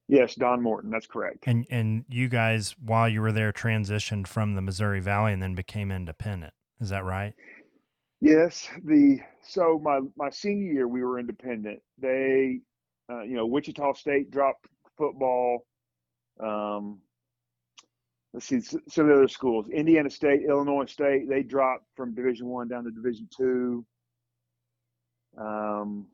Yes, 0.09 0.35
Don 0.35 0.61
Morton. 0.63 0.91
That's 0.91 1.07
correct. 1.07 1.45
and 1.47 1.67
and 1.71 2.05
you 2.09 2.29
guys 2.29 2.75
while 2.83 3.09
you 3.09 3.21
were 3.23 3.33
there 3.33 3.53
transitioned 3.53 4.27
from 4.27 4.55
the 4.55 4.63
Missouri 4.63 5.01
Valley 5.01 5.33
and 5.33 5.43
then 5.43 5.55
became 5.55 5.91
independent. 5.91 6.53
Is 6.81 6.91
that 6.91 7.05
right? 7.05 7.35
Yes, 8.21 8.69
the 8.85 9.19
so 9.43 9.81
my 9.83 10.01
my 10.17 10.31
senior 10.31 10.73
year 10.73 10.89
we 10.89 11.03
were 11.03 11.19
independent. 11.19 11.81
They, 11.99 12.61
uh, 13.11 13.23
you 13.23 13.35
know, 13.37 13.47
Wichita 13.47 13.95
State 13.95 14.31
dropped 14.31 14.67
football. 14.97 15.67
Um, 16.41 17.01
let's 18.33 18.47
see 18.47 18.61
some 18.61 19.05
of 19.05 19.07
the 19.09 19.15
other 19.15 19.29
schools. 19.29 19.69
Indiana 19.69 20.11
State, 20.11 20.43
Illinois 20.49 20.87
State, 20.87 21.29
they 21.29 21.43
dropped 21.43 21.85
from 21.97 22.15
Division 22.15 22.49
One 22.49 22.69
down 22.69 22.85
to 22.85 22.91
Division 22.91 23.29
Two. 23.35 23.87
Um, 25.39 26.07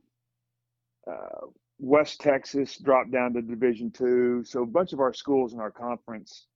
uh, 1.10 1.46
West 1.78 2.20
Texas 2.20 2.76
dropped 2.76 3.10
down 3.10 3.32
to 3.32 3.42
Division 3.42 3.90
Two. 3.90 4.44
So 4.44 4.62
a 4.62 4.66
bunch 4.66 4.92
of 4.92 5.00
our 5.00 5.14
schools 5.14 5.54
in 5.54 5.60
our 5.60 5.70
conference, 5.70 6.46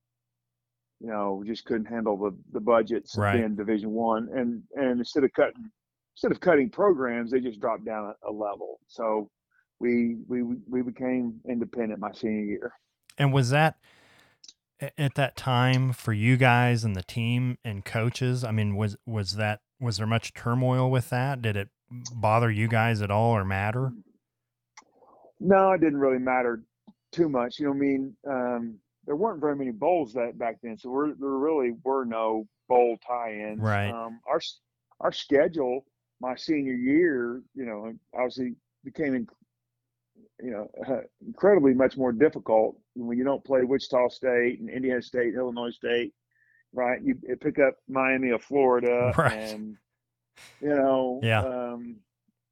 you 0.99 1.07
know, 1.07 1.43
just 1.45 1.65
couldn't 1.65 1.85
handle 1.85 2.17
the 2.17 2.37
the 2.51 2.61
budgets 2.61 3.17
right. 3.17 3.39
in 3.39 3.55
Division 3.55 3.91
One, 3.91 4.29
and 4.33 4.61
and 4.75 4.99
instead 4.99 5.23
of 5.23 5.33
cutting 5.33 5.69
instead 6.15 6.31
of 6.31 6.39
cutting 6.39 6.69
programs, 6.69 7.31
they 7.31 7.39
just 7.39 7.59
dropped 7.59 7.85
down 7.85 8.13
a, 8.23 8.29
a 8.29 8.31
level. 8.31 8.79
So 8.87 9.29
we 9.79 10.17
we 10.27 10.43
we 10.67 10.81
became 10.81 11.39
independent 11.47 11.99
my 11.99 12.11
senior 12.13 12.43
year. 12.43 12.73
And 13.17 13.33
was 13.33 13.49
that 13.49 13.77
at 14.97 15.15
that 15.15 15.35
time 15.35 15.93
for 15.93 16.13
you 16.13 16.37
guys 16.37 16.83
and 16.83 16.95
the 16.95 17.03
team 17.03 17.57
and 17.63 17.85
coaches? 17.85 18.43
I 18.43 18.51
mean, 18.51 18.75
was 18.75 18.97
was 19.05 19.35
that 19.35 19.61
was 19.79 19.97
there 19.97 20.07
much 20.07 20.33
turmoil 20.33 20.89
with 20.89 21.09
that? 21.09 21.41
Did 21.41 21.57
it 21.57 21.69
bother 22.13 22.49
you 22.51 22.67
guys 22.67 23.01
at 23.01 23.11
all 23.11 23.31
or 23.31 23.45
matter? 23.45 23.91
No, 25.39 25.71
it 25.71 25.81
didn't 25.81 25.99
really 25.99 26.19
matter 26.19 26.63
too 27.11 27.29
much. 27.29 27.59
You 27.59 27.67
know, 27.67 27.73
I 27.73 27.75
mean, 27.75 28.15
um, 28.27 28.79
there 29.05 29.15
weren't 29.15 29.41
very 29.41 29.55
many 29.55 29.71
bowls 29.71 30.13
that 30.13 30.37
back 30.37 30.57
then, 30.63 30.77
so 30.77 30.89
there 31.19 31.29
really 31.29 31.73
were 31.83 32.05
no 32.05 32.47
bowl 32.67 32.97
tie-ins. 33.05 33.59
Right. 33.59 33.91
Um, 33.91 34.19
our 34.27 34.41
our 35.01 35.11
schedule 35.11 35.85
my 36.21 36.35
senior 36.35 36.73
year, 36.73 37.41
you 37.53 37.65
know, 37.65 37.93
obviously 38.13 38.55
became, 38.83 39.27
you 40.41 40.51
know, 40.51 40.69
uh, 40.87 41.01
incredibly 41.25 41.73
much 41.73 41.97
more 41.97 42.11
difficult 42.11 42.77
when 42.95 43.17
you 43.17 43.23
don't 43.23 43.43
play 43.43 43.63
Wichita 43.63 44.09
State 44.09 44.59
and 44.59 44.69
Indiana 44.69 45.01
State, 45.01 45.33
Illinois 45.35 45.71
State, 45.71 46.13
right? 46.73 47.01
You 47.01 47.15
pick 47.39 47.59
up 47.59 47.75
Miami 47.87 48.31
of 48.31 48.43
Florida 48.43 49.13
right. 49.17 49.33
and, 49.33 49.77
you 50.61 50.69
know, 50.69 51.19
yeah. 51.23 51.41
Um, 51.41 51.97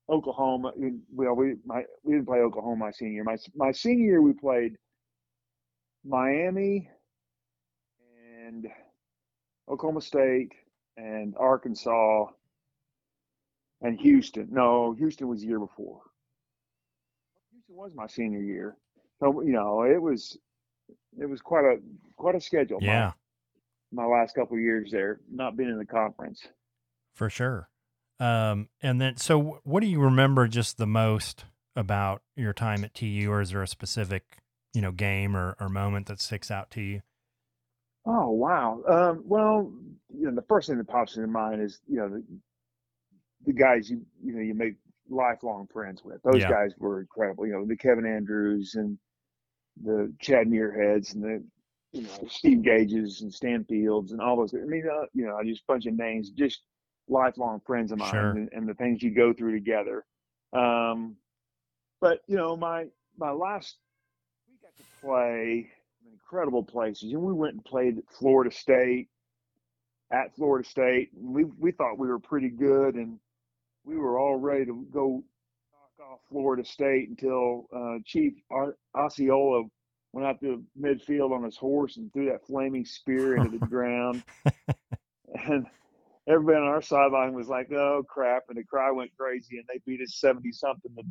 Oklahoma. 0.09 0.73
Well, 1.13 1.33
we 1.33 1.55
my 1.65 1.83
we 2.03 2.13
didn't 2.13 2.27
play 2.27 2.39
Oklahoma 2.39 2.75
my 2.75 2.91
senior 2.91 3.13
year. 3.13 3.23
My 3.23 3.37
my 3.55 3.71
senior 3.71 4.05
year 4.05 4.21
we 4.21 4.33
played 4.33 4.75
Miami 6.03 6.89
and 8.45 8.67
Oklahoma 9.69 10.01
State 10.01 10.51
and 10.97 11.35
Arkansas 11.37 12.25
and 13.81 13.99
Houston. 13.99 14.49
No, 14.51 14.93
Houston 14.93 15.27
was 15.27 15.41
the 15.41 15.47
year 15.47 15.59
before. 15.59 16.01
Houston 17.73 17.75
was 17.75 17.91
my 17.95 18.07
senior 18.07 18.41
year. 18.41 18.75
So 19.19 19.41
you 19.41 19.53
know, 19.53 19.83
it 19.83 20.01
was 20.01 20.37
it 21.19 21.25
was 21.25 21.41
quite 21.41 21.65
a 21.65 21.77
quite 22.17 22.35
a 22.35 22.41
schedule. 22.41 22.79
Yeah. 22.81 23.11
My, 23.91 24.03
my 24.03 24.19
last 24.19 24.35
couple 24.35 24.57
years 24.57 24.91
there, 24.91 25.19
not 25.31 25.55
being 25.55 25.69
in 25.69 25.77
the 25.77 25.85
conference. 25.85 26.47
For 27.13 27.29
sure. 27.29 27.69
Um, 28.19 28.69
and 28.81 28.99
then, 28.99 29.17
so 29.17 29.59
what 29.63 29.81
do 29.81 29.87
you 29.87 29.99
remember 29.99 30.47
just 30.47 30.77
the 30.77 30.87
most 30.87 31.45
about 31.75 32.21
your 32.35 32.53
time 32.53 32.83
at 32.83 32.93
TU, 32.93 33.27
or 33.29 33.41
is 33.41 33.51
there 33.51 33.61
a 33.61 33.67
specific, 33.67 34.37
you 34.73 34.81
know, 34.81 34.91
game 34.91 35.35
or, 35.35 35.55
or 35.59 35.69
moment 35.69 36.07
that 36.07 36.21
sticks 36.21 36.49
out 36.49 36.71
to 36.71 36.81
you? 36.81 37.01
Oh 38.05 38.31
wow. 38.31 38.81
Um, 38.87 39.23
well, 39.25 39.71
you 40.09 40.25
know, 40.25 40.35
the 40.35 40.45
first 40.47 40.67
thing 40.67 40.77
that 40.77 40.87
pops 40.87 41.15
into 41.15 41.27
mind 41.27 41.61
is 41.61 41.79
you 41.87 41.97
know 41.97 42.09
the, 42.09 42.23
the 43.45 43.53
guys 43.53 43.89
you 43.89 44.01
you 44.23 44.33
know 44.33 44.41
you 44.41 44.55
make 44.55 44.75
lifelong 45.09 45.67
friends 45.67 46.03
with. 46.03 46.21
Those 46.23 46.41
Yeah. 46.41 46.49
guys 46.49 46.73
were 46.77 47.01
incredible. 47.01 47.45
You 47.45 47.53
know, 47.53 47.65
the 47.65 47.75
Kevin 47.77 48.05
Andrews 48.05 48.75
and 48.75 48.97
the 49.81 50.13
Chad 50.19 50.47
Muirheads 50.47 51.13
and 51.15 51.23
the 51.23 51.43
you 51.91 52.03
know 52.03 52.25
Steve 52.27 52.61
Gages 52.63 53.21
and 53.21 53.33
Stan 53.33 53.63
Fields 53.65 54.11
and 54.11 54.21
all 54.21 54.35
those. 54.37 54.53
I 54.53 54.57
mean, 54.59 54.87
uh, 54.87 55.05
you 55.13 55.25
know, 55.25 55.39
just 55.43 55.63
a 55.63 55.71
bunch 55.71 55.85
of 55.85 55.93
names, 55.93 56.29
just 56.31 56.63
lifelong 57.07 57.59
friends 57.61 57.91
of 57.91 57.97
mine, 57.99 58.09
Sure. 58.11 58.29
and, 58.31 58.49
and 58.53 58.67
the 58.67 58.73
things 58.75 59.03
you 59.03 59.11
go 59.11 59.33
through 59.33 59.53
together. 59.53 60.05
Um, 60.53 61.17
but 62.01 62.21
you 62.27 62.35
know, 62.37 62.55
my 62.55 62.87
my 63.17 63.31
last 63.31 63.77
we 64.49 64.55
got 64.61 64.75
to 64.77 64.83
play 65.01 65.71
in 66.05 66.11
incredible 66.13 66.63
places, 66.63 67.11
and 67.13 67.21
we 67.21 67.33
went 67.33 67.53
and 67.55 67.65
played 67.65 67.97
at 67.97 68.03
Florida 68.09 68.51
State. 68.51 69.09
At 70.11 70.35
Florida 70.35 70.67
State, 70.67 71.09
we 71.15 71.43
we 71.45 71.71
thought 71.71 71.97
we 71.97 72.07
were 72.07 72.19
pretty 72.19 72.49
good, 72.49 72.95
and 72.95 73.19
we 73.85 73.97
were 73.97 74.17
all 74.19 74.35
ready 74.37 74.65
to 74.65 74.85
go 74.91 75.23
knock 75.71 76.07
off 76.11 76.19
Florida 76.29 76.63
State 76.65 77.09
until 77.09 77.67
uh, 77.75 77.99
Chief 78.05 78.33
Ar- 78.51 78.77
Osceola 78.95 79.63
went 80.13 80.27
out 80.27 80.39
to 80.41 80.63
midfield 80.79 81.31
on 81.31 81.43
his 81.43 81.57
horse 81.57 81.97
and 81.97 82.11
threw 82.13 82.25
that 82.25 82.45
flaming 82.45 82.85
spear 82.85 83.35
into 83.35 83.49
the 83.49 83.65
ground. 83.69 84.23
And 85.47 85.65
everybody 86.27 86.57
on 86.57 86.63
our 86.67 86.81
sideline 86.81 87.33
was 87.33 87.47
like, 87.47 87.71
"Oh 87.71 88.03
crap!" 88.07 88.43
And 88.49 88.57
the 88.57 88.63
crowd 88.63 88.95
went 88.95 89.11
crazy, 89.17 89.57
and 89.57 89.65
they 89.67 89.79
beat 89.85 90.01
us 90.01 90.15
seventy 90.19 90.51
something 90.51 90.91
to 90.95 91.03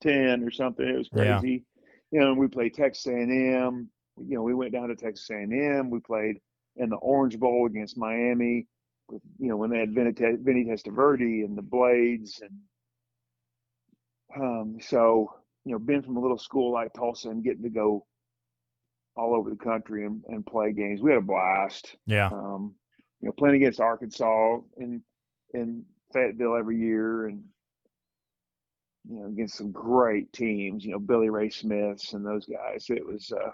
ten 0.00 0.42
or 0.42 0.50
something. 0.50 0.86
It 0.86 0.96
was 0.96 1.10
Yeah. 1.14 1.38
crazy. 1.38 1.64
You 2.10 2.20
know, 2.20 2.34
we 2.34 2.48
played 2.48 2.74
Texas 2.74 3.06
A&M. 3.06 3.88
You 4.18 4.34
know, 4.36 4.42
we 4.42 4.54
went 4.54 4.72
down 4.72 4.88
to 4.88 4.96
Texas 4.96 5.30
A&M. 5.30 5.90
We 5.90 6.00
played 6.00 6.40
in 6.76 6.88
the 6.88 6.96
Orange 6.96 7.38
Bowl 7.38 7.66
against 7.66 7.96
Miami 7.96 8.66
with 9.10 9.22
you 9.38 9.48
know 9.48 9.56
when 9.56 9.70
they 9.70 9.78
had 9.78 9.94
Vinny, 9.94 10.12
Vinny 10.12 10.64
Testaverde 10.64 11.44
and 11.44 11.56
the 11.56 11.62
Blades 11.62 12.40
and 12.40 12.58
um, 14.42 14.76
so 14.80 15.32
you 15.64 15.72
know 15.72 15.78
being 15.78 16.02
from 16.02 16.16
a 16.16 16.20
little 16.20 16.38
school 16.38 16.72
like 16.72 16.92
Tulsa 16.92 17.30
and 17.30 17.44
getting 17.44 17.62
to 17.62 17.70
go 17.70 18.06
all 19.16 19.34
over 19.34 19.50
the 19.50 19.56
country 19.56 20.06
and, 20.06 20.22
and 20.28 20.46
play 20.46 20.72
games, 20.72 21.02
we 21.02 21.10
had 21.10 21.18
a 21.18 21.22
blast. 21.22 21.96
Yeah. 22.06 22.28
Um, 22.28 22.74
you 23.20 23.28
know, 23.28 23.32
playing 23.32 23.56
against 23.56 23.80
Arkansas 23.80 24.58
and 24.78 25.02
in 25.52 25.84
Fayetteville 26.12 26.56
every 26.56 26.78
year 26.78 27.26
and 27.26 27.42
you 29.08 29.20
know 29.20 29.26
against 29.26 29.56
some 29.56 29.72
great 29.72 30.32
teams. 30.32 30.84
You 30.84 30.92
know, 30.92 30.98
Billy 30.98 31.28
Ray 31.28 31.50
Smiths 31.50 32.12
and 32.14 32.24
those 32.24 32.46
guys. 32.46 32.86
It 32.88 33.06
was 33.06 33.30
uh, 33.32 33.50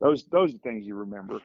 those 0.00 0.24
those 0.26 0.54
are 0.54 0.58
things 0.58 0.86
you 0.86 0.94
remember. 0.94 1.40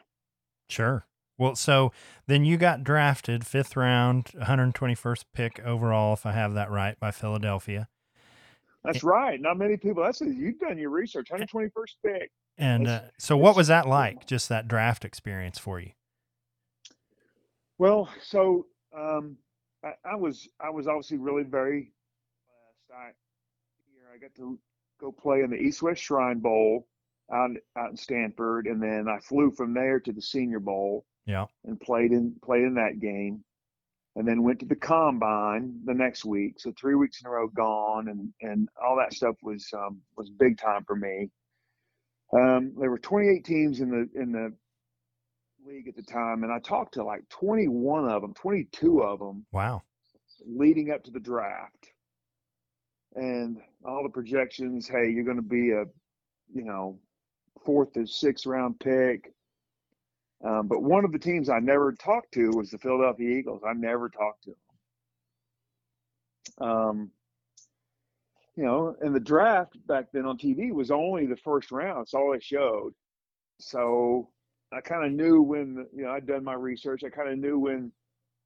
Sure. 0.69 1.05
Well, 1.37 1.55
so 1.55 1.91
then 2.25 2.45
you 2.45 2.57
got 2.57 2.83
drafted 2.83 3.45
fifth 3.45 3.75
round, 3.75 4.25
121st 4.35 5.25
pick 5.33 5.59
overall, 5.63 6.13
if 6.13 6.25
I 6.25 6.31
have 6.31 6.53
that 6.55 6.71
right, 6.71 6.99
by 6.99 7.11
Philadelphia. 7.11 7.87
That's 8.83 9.03
right. 9.03 9.39
Not 9.39 9.57
many 9.57 9.77
people. 9.77 10.03
That's 10.03 10.21
you've 10.21 10.59
done 10.59 10.77
your 10.77 10.89
research. 10.89 11.29
121st 11.29 11.95
pick. 12.05 12.31
And 12.57 12.87
uh, 12.87 13.01
so, 13.19 13.37
what 13.37 13.55
was 13.55 13.67
that 13.67 13.87
like? 13.87 14.25
Just 14.25 14.49
that 14.49 14.67
draft 14.67 15.05
experience 15.05 15.59
for 15.59 15.79
you? 15.79 15.91
Well, 17.77 18.09
so 18.23 18.65
um, 18.97 19.37
I, 19.83 19.93
I 20.03 20.15
was 20.15 20.47
I 20.59 20.69
was 20.69 20.87
obviously 20.87 21.17
really 21.17 21.43
very 21.43 21.91
blessed. 22.87 22.99
I 22.99 23.11
here 23.93 24.07
I 24.13 24.17
got 24.17 24.33
to 24.35 24.57
go 24.99 25.11
play 25.11 25.41
in 25.41 25.51
the 25.51 25.57
East 25.57 25.83
West 25.83 26.01
Shrine 26.01 26.39
Bowl 26.39 26.87
out 27.31 27.51
out 27.77 27.91
in 27.91 27.97
Stanford, 27.97 28.65
and 28.65 28.81
then 28.81 29.07
I 29.07 29.19
flew 29.19 29.51
from 29.51 29.73
there 29.73 29.99
to 29.99 30.11
the 30.11 30.21
Senior 30.21 30.59
Bowl 30.59 31.05
Yeah. 31.27 31.45
and 31.65 31.79
played 31.79 32.11
in 32.13 32.33
played 32.43 32.63
in 32.63 32.73
that 32.75 32.99
game, 32.99 33.43
and 34.15 34.27
then 34.27 34.41
went 34.43 34.59
to 34.61 34.65
the 34.65 34.75
Combine 34.75 35.79
the 35.85 35.93
next 35.93 36.25
week. 36.25 36.55
So 36.59 36.71
three 36.79 36.95
weeks 36.95 37.21
in 37.21 37.27
a 37.27 37.29
row 37.29 37.47
gone, 37.49 38.07
and 38.07 38.33
and 38.41 38.69
all 38.83 38.95
that 38.97 39.13
stuff 39.13 39.35
was 39.43 39.67
um, 39.73 40.01
was 40.15 40.29
big 40.29 40.57
time 40.57 40.83
for 40.85 40.95
me. 40.95 41.29
Um, 42.33 42.73
there 42.79 42.89
were 42.89 42.97
28 42.97 43.45
teams 43.45 43.79
in 43.81 43.89
the 43.89 44.09
in 44.19 44.31
the 44.31 44.53
league 45.65 45.87
at 45.89 45.95
the 45.97 46.01
time, 46.03 46.43
and 46.43 46.51
I 46.51 46.59
talked 46.59 46.93
to 46.93 47.03
like 47.03 47.27
21 47.29 48.09
of 48.09 48.21
them, 48.21 48.33
22 48.33 49.01
of 49.03 49.19
them 49.19 49.45
Wow. 49.51 49.83
leading 50.45 50.91
up 50.91 51.03
to 51.03 51.11
the 51.11 51.19
draft, 51.19 51.91
and 53.15 53.57
all 53.85 54.03
the 54.03 54.09
projections. 54.09 54.87
Hey, 54.87 55.09
you're 55.09 55.25
going 55.25 55.37
to 55.37 55.41
be 55.43 55.71
a, 55.71 55.83
you 56.53 56.63
know, 56.63 56.99
fourth 57.65 57.91
to 57.93 58.05
sixth 58.07 58.45
round 58.45 58.79
pick. 58.79 59.33
Um, 60.43 60.67
but 60.67 60.83
one 60.83 61.03
of 61.03 61.11
the 61.11 61.19
teams 61.19 61.49
I 61.49 61.59
never 61.59 61.91
talked 61.93 62.33
to 62.33 62.49
was 62.51 62.69
the 62.69 62.77
Philadelphia 62.77 63.37
Eagles. 63.37 63.63
I 63.67 63.73
never 63.73 64.07
talked 64.09 64.43
to 64.43 64.55
them. 66.59 66.69
Um, 66.69 67.11
you 68.55 68.63
know, 68.63 68.95
and 69.01 69.13
the 69.15 69.19
draft 69.19 69.75
back 69.87 70.05
then 70.11 70.25
on 70.25 70.37
TV 70.37 70.71
was 70.71 70.89
only 70.91 71.25
the 71.27 71.37
first 71.37 71.71
round. 71.71 72.03
It's 72.03 72.13
all 72.13 72.31
they 72.31 72.39
showed. 72.39 72.93
So 73.59 74.29
I 74.73 74.81
kind 74.81 75.05
of 75.05 75.11
knew 75.11 75.41
when, 75.41 75.85
you 75.95 76.03
know, 76.03 76.11
I'd 76.11 76.25
done 76.27 76.43
my 76.43 76.53
research. 76.53 77.03
I 77.03 77.09
kind 77.09 77.29
of 77.29 77.37
knew 77.37 77.59
when 77.59 77.91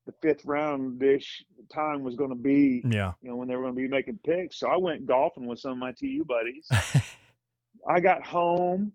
the 0.05 0.13
fifth 0.21 0.45
round 0.45 0.99
dish 0.99 1.45
time 1.73 2.03
was 2.03 2.15
going 2.15 2.29
to 2.31 2.35
be, 2.35 2.81
Yeah. 2.89 3.13
you 3.21 3.29
know, 3.29 3.35
when 3.35 3.47
they 3.47 3.55
were 3.55 3.63
going 3.63 3.75
to 3.75 3.81
be 3.81 3.87
making 3.87 4.19
picks. 4.25 4.59
So 4.59 4.67
I 4.67 4.77
went 4.77 5.05
golfing 5.05 5.45
with 5.45 5.59
some 5.59 5.71
of 5.73 5.77
my 5.77 5.91
TU 5.93 6.25
buddies. 6.25 6.67
I 7.87 7.99
got 7.99 8.25
home 8.25 8.91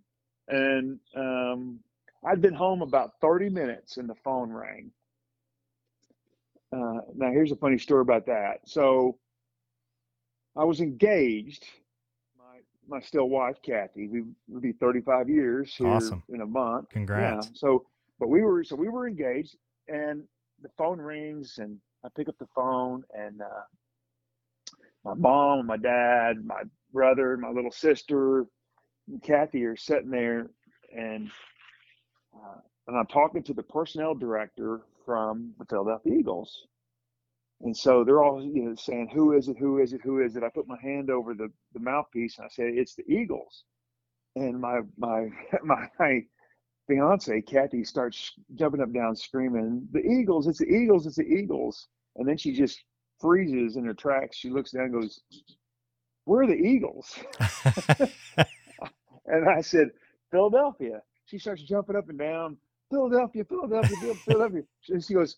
and 0.49 0.99
um, 1.17 1.81
I'd 2.27 2.43
been 2.43 2.55
home 2.55 2.83
about 2.83 3.13
30 3.21 3.49
minutes 3.51 3.97
and 3.99 4.09
the 4.09 4.15
phone 4.17 4.51
rang. 4.51 4.91
Uh, 6.73 7.01
now, 7.15 7.31
here's 7.31 7.53
a 7.53 7.57
funny 7.57 7.79
story 7.79 8.03
about 8.03 8.27
that. 8.27 8.59
So 8.67 9.19
I 10.57 10.65
was 10.65 10.81
engaged. 10.81 11.65
My, 12.37 12.59
my 12.89 13.01
still 13.01 13.29
wife, 13.29 13.57
Kathy, 13.65 14.09
we 14.09 14.25
would 14.49 14.63
be 14.63 14.73
35 14.73 15.29
years 15.31 15.75
here 15.75 15.87
Awesome. 15.87 16.23
in 16.29 16.41
a 16.41 16.47
month. 16.47 16.89
Congrats. 16.91 17.47
Yeah. 17.47 17.53
So 17.55 17.87
but 18.19 18.29
we 18.29 18.43
were 18.43 18.65
so 18.65 18.77
we 18.77 18.89
were 18.89 19.07
engaged, 19.07 19.57
and 19.89 20.23
the 20.63 20.71
phone 20.79 20.99
rings, 20.99 21.59
and 21.59 21.79
I 22.05 22.09
pick 22.17 22.29
up 22.29 22.39
the 22.39 22.49
phone, 22.55 23.05
and 23.15 23.43
uh, 23.43 23.65
my 25.05 25.15
mom, 25.15 25.59
and 25.61 25.69
my 25.69 25.77
dad, 25.77 26.45
my 26.45 26.63
brother, 26.93 27.37
my 27.37 27.51
little 27.51 27.71
sister, 27.71 28.47
and 29.09 29.23
Kathy 29.23 29.65
are 29.65 29.77
sitting 29.77 30.11
there, 30.11 30.49
and 30.97 31.31
uh, 32.45 32.61
and 32.89 32.97
I'm 32.99 33.07
talking 33.07 33.43
to 33.45 33.55
the 33.55 33.63
personnel 33.63 34.15
director 34.15 34.83
from 35.05 35.55
the 35.59 35.65
Philadelphia 35.67 36.15
Eagles. 36.19 36.67
And 37.63 37.77
so 37.77 38.05
they're 38.05 38.23
all 38.23 38.43
you 38.45 38.65
know 38.65 38.75
saying, 38.75 39.11
"Who 39.15 39.33
is 39.33 39.49
it? 39.49 39.59
Who 39.59 39.81
is 39.81 39.93
it? 39.95 40.03
Who 40.03 40.21
is 40.21 40.37
it?" 40.37 40.43
I 40.45 40.51
put 40.51 40.69
my 40.69 40.81
hand 40.83 41.11
over 41.11 41.35
the, 41.35 41.51
the 41.73 41.81
mouthpiece 41.81 42.39
and 42.39 42.47
I 42.47 42.49
say, 42.51 42.71
"It's 42.71 42.95
the 42.95 43.05
Eagles." 43.11 43.65
And 44.37 44.61
my 44.61 44.81
my 44.99 45.29
my 45.65 45.89
fiance 46.89 47.43
Kathy 47.43 47.85
starts 47.85 48.33
jumping 48.55 48.83
up 48.83 48.93
down 48.93 49.17
screaming, 49.17 49.89
"The 49.93 50.01
Eagles! 50.03 50.47
It's 50.49 50.59
the 50.61 50.67
Eagles! 50.69 51.07
It's 51.07 51.17
the 51.17 51.25
Eagles!" 51.27 51.89
And 52.17 52.29
then 52.29 52.37
she 52.39 52.53
just 52.53 52.85
freezes 53.21 53.77
in 53.77 53.85
her 53.87 53.95
tracks. 53.95 54.37
She 54.37 54.51
looks 54.51 54.73
down 54.73 54.85
and 54.87 54.95
goes, 54.95 55.21
"We're 56.27 56.47
the 56.47 56.55
Eagles." 56.55 57.19
and 59.27 59.49
I 59.49 59.63
said, 59.63 59.91
"Philadelphia." 60.31 61.03
She 61.27 61.39
starts 61.39 61.63
jumping 61.63 61.97
up 61.97 62.09
and 62.09 62.19
down, 62.19 62.57
Philadelphia, 62.91 63.45
Philadelphia, 63.45 64.15
Philadelphia. 64.15 64.63
And 64.89 65.05
she 65.05 65.15
goes, 65.15 65.37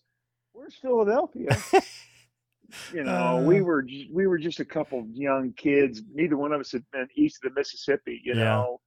"Where's 0.53 0.75
Philadelphia?" 0.75 1.49
you 2.93 3.03
know, 3.03 3.11
uh, 3.11 3.41
we 3.41 3.61
were 3.61 3.85
we 4.11 4.27
were 4.27 4.37
just 4.37 4.59
a 4.59 4.65
couple 4.65 5.05
young 5.13 5.53
kids. 5.53 6.01
Neither 6.13 6.37
one 6.37 6.51
of 6.51 6.61
us 6.61 6.71
had 6.71 6.83
been 6.91 7.07
east 7.15 7.43
of 7.43 7.53
the 7.53 7.59
Mississippi. 7.59 8.21
You 8.23 8.35
yeah. 8.35 8.43
know, 8.43 8.81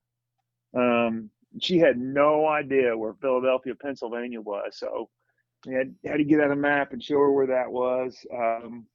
um, 0.77 1.31
she 1.61 1.79
had 1.79 1.99
no 1.99 2.47
idea 2.47 2.97
where 2.97 3.15
Philadelphia, 3.15 3.75
Pennsylvania 3.75 4.41
was. 4.41 4.77
So 4.79 5.09
we 5.67 5.75
had 5.75 5.95
had 6.05 6.19
to 6.19 6.25
get 6.25 6.41
out 6.41 6.51
a 6.51 6.57
map 6.57 6.93
and 6.93 7.03
show 7.03 7.19
her 7.19 7.33
where 7.33 7.47
that 7.47 7.71
was. 7.71 8.17
Um, 8.35 8.87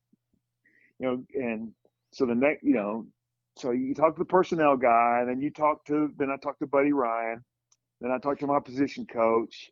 you 1.00 1.08
know, 1.08 1.24
and 1.36 1.72
so 2.12 2.26
the 2.26 2.36
next, 2.36 2.64
you 2.64 2.74
know, 2.74 3.06
so 3.58 3.72
you 3.72 3.94
talk 3.94 4.16
to 4.16 4.20
the 4.20 4.26
personnel 4.26 4.78
guy, 4.78 5.20
and 5.22 5.30
then 5.30 5.42
you 5.42 5.52
talk 5.52 5.86
to 5.86 6.12
then 6.18 6.30
I 6.32 6.38
talked 6.38 6.60
to 6.60 6.68
Buddy 6.68 6.94
Ryan, 6.94 7.44
then 8.02 8.12
I 8.12 8.20
talked 8.20 8.42
to 8.42 8.48
my 8.48 8.60
position 8.60 9.06
coach, 9.06 9.72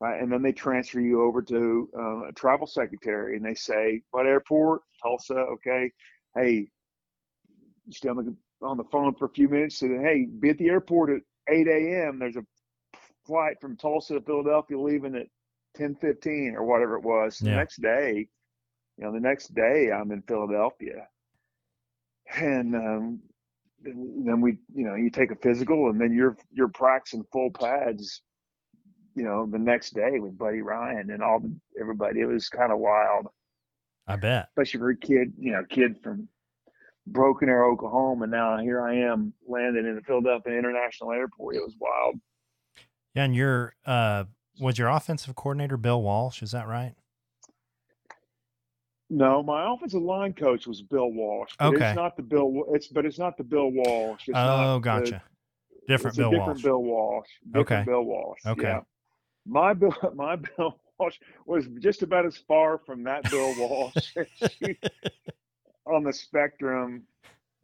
right? 0.00 0.20
And 0.20 0.30
then 0.30 0.42
they 0.42 0.52
transfer 0.52 1.00
you 1.00 1.22
over 1.22 1.42
to 1.42 1.88
uh, 1.98 2.28
a 2.28 2.32
travel 2.32 2.66
secretary, 2.66 3.36
and 3.36 3.44
they 3.44 3.54
say, 3.54 4.02
"What 4.10 4.26
airport? 4.26 4.82
Tulsa? 5.02 5.34
Okay. 5.34 5.92
Hey, 6.36 6.68
you 7.86 7.92
stay 7.92 8.08
on 8.08 8.16
the 8.16 8.36
on 8.62 8.76
the 8.76 8.84
phone 8.84 9.14
for 9.14 9.26
a 9.26 9.30
few 9.30 9.48
minutes. 9.48 9.82
And 9.82 10.04
hey, 10.04 10.26
be 10.26 10.50
at 10.50 10.58
the 10.58 10.68
airport 10.68 11.10
at 11.10 11.22
8 11.48 11.68
a.m. 11.68 12.18
There's 12.18 12.36
a 12.36 12.46
flight 13.26 13.56
from 13.60 13.76
Tulsa 13.76 14.14
to 14.14 14.20
Philadelphia 14.20 14.78
leaving 14.78 15.14
at 15.14 15.26
10:15 15.76 16.54
or 16.54 16.64
whatever 16.64 16.96
it 16.96 17.04
was. 17.04 17.40
Yeah. 17.40 17.50
The 17.50 17.56
next 17.56 17.82
day, 17.82 18.28
you 18.96 19.04
know, 19.04 19.12
the 19.12 19.20
next 19.20 19.54
day 19.54 19.90
I'm 19.92 20.10
in 20.12 20.22
Philadelphia, 20.22 21.08
and 22.36 22.74
um, 22.74 23.20
then 23.82 24.40
we, 24.40 24.58
you 24.74 24.84
know, 24.84 24.94
you 24.94 25.10
take 25.10 25.30
a 25.30 25.36
physical, 25.36 25.90
and 25.90 26.00
then 26.00 26.12
you're 26.12 26.36
you're 26.52 26.68
practicing 26.68 27.24
full 27.32 27.50
pads 27.50 28.22
you 29.16 29.24
know, 29.24 29.48
the 29.50 29.58
next 29.58 29.94
day 29.94 30.20
with 30.20 30.38
Buddy 30.38 30.60
Ryan 30.60 31.10
and 31.10 31.22
all 31.22 31.40
the 31.40 31.52
everybody. 31.80 32.20
It 32.20 32.26
was 32.26 32.48
kind 32.48 32.70
of 32.70 32.78
wild. 32.78 33.26
I 34.06 34.16
bet. 34.16 34.48
Especially 34.50 34.78
for 34.78 34.90
a 34.90 34.96
kid, 34.96 35.32
you 35.38 35.52
know, 35.52 35.64
kid 35.68 35.96
from 36.02 36.28
Broken 37.08 37.48
Arrow, 37.48 37.72
Oklahoma, 37.72 38.24
and 38.24 38.32
now 38.32 38.58
here 38.58 38.80
I 38.82 38.94
am 38.96 39.32
landing 39.48 39.86
in 39.86 39.96
the 39.96 40.02
Philadelphia 40.02 40.56
International 40.56 41.12
Airport. 41.12 41.56
It 41.56 41.60
was 41.60 41.74
wild. 41.80 42.20
Yeah, 43.14 43.24
and 43.24 43.34
your 43.34 43.74
uh 43.86 44.24
was 44.60 44.78
your 44.78 44.88
offensive 44.88 45.34
coordinator 45.34 45.76
Bill 45.76 46.02
Walsh, 46.02 46.42
is 46.42 46.52
that 46.52 46.68
right? 46.68 46.94
No, 49.08 49.42
my 49.42 49.72
offensive 49.72 50.02
line 50.02 50.32
coach 50.32 50.66
was 50.66 50.82
Bill 50.82 51.12
Walsh. 51.12 51.52
okay. 51.60 51.90
It's 51.90 51.96
not 51.96 52.16
the 52.16 52.22
Bill 52.22 52.64
it's 52.70 52.88
but 52.88 53.06
it's 53.06 53.18
not 53.18 53.36
the 53.36 53.44
Bill 53.44 53.70
Walsh. 53.70 54.28
It's 54.28 54.36
oh, 54.36 54.80
gotcha. 54.80 55.22
The, 55.70 55.92
different 55.92 56.16
Bill 56.16 56.30
different 56.30 56.48
Walsh. 56.48 56.62
Bill 56.62 56.82
Walsh. 56.82 57.28
Different 57.46 57.70
okay. 57.70 57.84
Bill 57.84 58.02
Walsh. 58.02 58.40
Okay. 58.46 58.62
Yeah 58.62 58.80
my 59.46 59.72
Bill, 59.72 59.94
my 60.14 60.36
Bill 60.36 60.78
Walsh 60.98 61.16
was 61.46 61.66
just 61.80 62.02
about 62.02 62.26
as 62.26 62.36
far 62.36 62.78
from 62.78 63.04
that 63.04 63.30
Bill 63.30 63.54
Walsh 63.58 64.16
on 65.86 66.04
the 66.04 66.12
spectrum. 66.12 67.04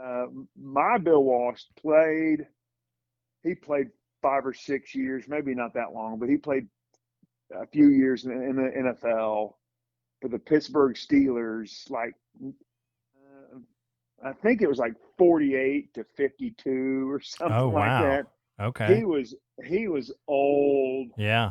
Uh, 0.03 0.27
my 0.61 0.99
Bill 0.99 1.23
Walsh 1.23 1.63
played. 1.81 2.47
He 3.43 3.55
played 3.55 3.89
five 4.23 4.47
or 4.47 4.55
six 4.55 4.95
years, 4.95 5.25
maybe 5.27 5.55
not 5.55 5.75
that 5.75 5.93
long, 5.93 6.19
but 6.19 6.29
he 6.29 6.37
played 6.37 6.69
a 7.53 7.67
few 7.67 7.89
years 7.89 8.25
in, 8.25 8.31
in 8.31 8.57
the 8.57 8.93
NFL 8.93 9.55
for 10.23 10.29
the 10.29 10.39
Pittsburgh 10.39 10.95
Steelers. 10.95 11.91
Like, 11.91 12.15
uh, 12.43 13.59
I 14.25 14.33
think 14.33 14.63
it 14.63 14.69
was 14.69 14.79
like 14.79 14.95
forty-eight 15.19 15.93
to 15.95 16.05
fifty-two 16.17 17.11
or 17.11 17.21
something 17.21 17.55
oh, 17.55 17.69
wow. 17.69 18.03
like 18.03 18.25
that. 18.59 18.65
Okay. 18.65 18.97
He 18.97 19.05
was 19.05 19.35
he 19.65 19.89
was 19.89 20.13
old. 20.29 21.09
Yeah 21.19 21.51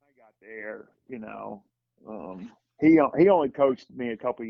I 0.00 0.10
got 0.16 0.32
there. 0.40 0.88
You 1.08 1.18
know, 1.18 1.62
um, 2.08 2.50
he 2.80 2.98
he 3.18 3.28
only 3.28 3.48
coached 3.50 3.90
me 3.90 4.10
a 4.10 4.16
couple, 4.16 4.46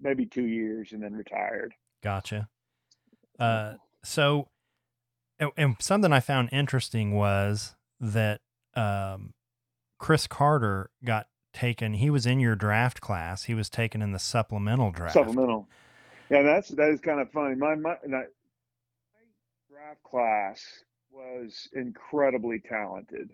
maybe 0.00 0.24
two 0.24 0.46
years, 0.46 0.92
and 0.92 1.02
then 1.02 1.12
retired. 1.12 1.74
Gotcha. 2.02 2.48
Uh, 3.38 3.74
so, 4.04 4.48
and, 5.38 5.50
and 5.56 5.76
something 5.80 6.12
I 6.12 6.20
found 6.20 6.50
interesting 6.52 7.14
was 7.14 7.74
that 7.98 8.40
um, 8.74 9.34
Cris 9.98 10.26
Carter 10.26 10.90
got 11.04 11.26
taken. 11.52 11.94
He 11.94 12.10
was 12.10 12.26
in 12.26 12.40
your 12.40 12.54
draft 12.54 13.00
class. 13.00 13.44
He 13.44 13.54
was 13.54 13.68
taken 13.68 14.02
in 14.02 14.12
the 14.12 14.18
supplemental 14.18 14.90
draft. 14.90 15.14
Supplemental. 15.14 15.68
Yeah, 16.30 16.42
that's 16.42 16.68
that 16.70 16.90
is 16.90 17.00
kind 17.00 17.20
of 17.20 17.30
funny. 17.32 17.56
My 17.56 17.74
my, 17.74 17.96
my 18.06 18.24
draft 19.70 20.02
class 20.04 20.64
was 21.10 21.68
incredibly 21.72 22.60
talented 22.60 23.30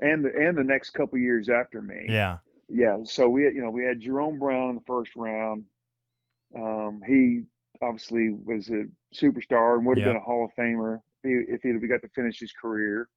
and 0.00 0.24
the 0.24 0.30
and 0.36 0.56
the 0.56 0.64
next 0.64 0.90
couple 0.90 1.18
years 1.18 1.48
after 1.48 1.82
me. 1.82 2.06
Yeah. 2.08 2.38
Yeah. 2.68 2.98
So 3.04 3.28
we 3.28 3.44
had, 3.44 3.54
you 3.54 3.62
know, 3.62 3.70
we 3.70 3.84
had 3.84 4.00
Jerome 4.00 4.38
Brown 4.38 4.70
in 4.70 4.74
the 4.76 4.82
first 4.86 5.12
round. 5.16 5.64
Um, 6.56 7.00
he 7.06 7.42
obviously 7.82 8.30
was 8.30 8.68
a 8.68 8.84
superstar 9.14 9.76
and 9.76 9.86
would 9.86 9.98
have 9.98 10.06
yep. 10.06 10.14
been 10.14 10.22
a 10.22 10.24
Hall 10.24 10.44
of 10.44 10.50
Famer 10.58 11.00
if 11.22 11.62
he'd 11.62 11.74
have 11.74 11.88
got 11.88 12.02
to 12.02 12.08
finish 12.14 12.40
his 12.40 12.52
career. 12.52 13.08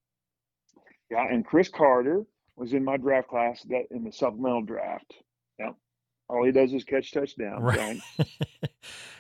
Yeah, 1.10 1.28
and 1.30 1.46
Cris 1.46 1.70
Carter 1.70 2.24
was 2.56 2.74
in 2.74 2.84
my 2.84 2.98
draft 2.98 3.28
class 3.28 3.64
that 3.70 3.86
in 3.92 4.04
the 4.04 4.12
supplemental 4.12 4.62
draft. 4.62 5.14
Yeah. 5.60 5.72
All 6.30 6.46
he 6.46 6.52
does 6.52 6.74
is 6.74 6.84
catch 6.84 7.12
touchdowns. 7.12 7.62
Right. 7.62 8.00
right? 8.18 8.28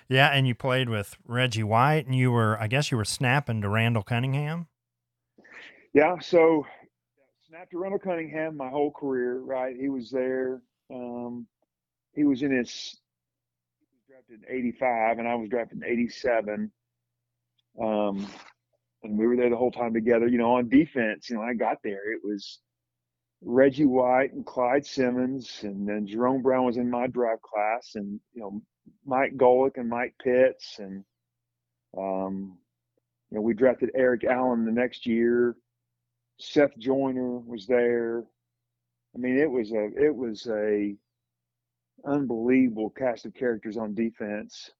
yeah, 0.09 0.29
and 0.29 0.47
you 0.47 0.55
played 0.55 0.89
with 0.89 1.15
Reggie 1.25 1.63
White 1.63 2.05
and 2.05 2.15
you 2.15 2.31
were 2.31 2.59
I 2.59 2.67
guess 2.67 2.91
you 2.91 2.97
were 2.97 3.05
snapping 3.05 3.61
to 3.61 3.69
Randall 3.69 4.03
Cunningham. 4.03 4.67
Yeah, 5.93 6.17
so 6.19 6.65
snapped 7.47 7.71
to 7.71 7.77
Randall 7.77 7.99
Cunningham 7.99 8.57
my 8.57 8.69
whole 8.69 8.91
career, 8.91 9.39
right? 9.39 9.75
He 9.79 9.89
was 9.89 10.09
there. 10.09 10.61
Um, 10.91 11.47
he 12.13 12.23
was 12.23 12.41
in 12.41 12.55
his 12.55 12.99
he 13.79 13.85
was 13.93 14.03
drafted 14.07 14.43
in 14.47 14.57
85 14.57 15.19
and 15.19 15.27
I 15.27 15.35
was 15.35 15.49
drafted 15.49 15.83
in 15.83 15.89
87. 15.89 16.71
Um, 17.81 18.27
and 19.03 19.17
we 19.17 19.27
were 19.27 19.35
there 19.35 19.49
the 19.49 19.57
whole 19.57 19.71
time 19.71 19.93
together, 19.93 20.27
you 20.27 20.37
know, 20.37 20.55
on 20.55 20.69
defense. 20.69 21.29
You 21.29 21.35
know, 21.35 21.41
I 21.41 21.53
got 21.53 21.77
there, 21.83 22.11
it 22.13 22.21
was 22.23 22.59
Reggie 23.45 23.85
White 23.85 24.33
and 24.33 24.45
Clyde 24.45 24.85
Simmons, 24.85 25.59
and 25.63 25.87
then 25.87 26.07
Jerome 26.07 26.41
Brown 26.41 26.65
was 26.65 26.77
in 26.77 26.89
my 26.89 27.07
draft 27.07 27.41
class, 27.41 27.91
and 27.95 28.19
you 28.33 28.41
know, 28.41 28.61
Mike 29.05 29.35
Golic 29.35 29.77
and 29.77 29.89
Mike 29.89 30.15
Pitts, 30.23 30.79
and 30.79 31.03
um, 31.97 32.57
you 33.29 33.37
know, 33.37 33.41
we 33.41 33.53
drafted 33.53 33.91
Eric 33.95 34.23
Allen 34.23 34.65
the 34.65 34.71
next 34.71 35.05
year. 35.05 35.55
Seth 36.39 36.77
Joyner 36.77 37.39
was 37.39 37.67
there. 37.67 38.23
I 39.15 39.17
mean, 39.19 39.37
it 39.37 39.49
was 39.49 39.71
a 39.71 39.89
it 39.95 40.15
was 40.15 40.47
a 40.47 40.95
unbelievable 42.05 42.89
cast 42.89 43.25
of 43.25 43.33
characters 43.33 43.77
on 43.77 43.93
defense. 43.93 44.71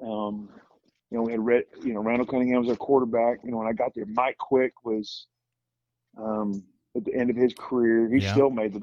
Um, 0.00 0.48
you 1.10 1.18
know, 1.18 1.22
we 1.22 1.32
had 1.32 1.44
Red, 1.44 1.64
you 1.82 1.94
know, 1.94 2.02
Randall 2.02 2.26
Cunningham 2.26 2.60
was 2.60 2.70
our 2.70 2.76
quarterback. 2.76 3.38
You 3.44 3.50
know, 3.50 3.58
when 3.58 3.68
I 3.68 3.72
got 3.72 3.94
there, 3.94 4.06
Mike 4.06 4.38
Quick 4.38 4.72
was 4.84 5.26
um, 6.20 6.64
at 6.96 7.04
the 7.04 7.14
end 7.14 7.30
of 7.30 7.36
his 7.36 7.54
career. 7.58 8.08
He 8.08 8.22
yeah. 8.22 8.32
still 8.32 8.50
made 8.50 8.74
the. 8.74 8.82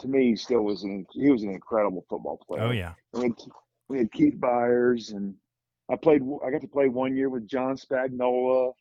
to 0.00 0.08
me, 0.08 0.30
he 0.30 0.36
still 0.36 0.62
was 0.62 0.82
an 0.82 1.06
he 1.12 1.30
was 1.30 1.42
an 1.42 1.50
incredible 1.50 2.04
football 2.08 2.40
player. 2.46 2.62
Oh 2.62 2.70
yeah. 2.70 2.92
We 3.12 3.22
had, 3.22 3.32
we 3.88 3.98
had 3.98 4.12
Keith 4.12 4.36
Byars, 4.38 5.12
and 5.12 5.34
I 5.90 5.96
played. 5.96 6.22
I 6.44 6.50
got 6.50 6.60
to 6.60 6.68
play 6.68 6.88
one 6.88 7.16
year 7.16 7.28
with 7.28 7.48
John 7.48 7.76
Spagnola. 7.76 8.72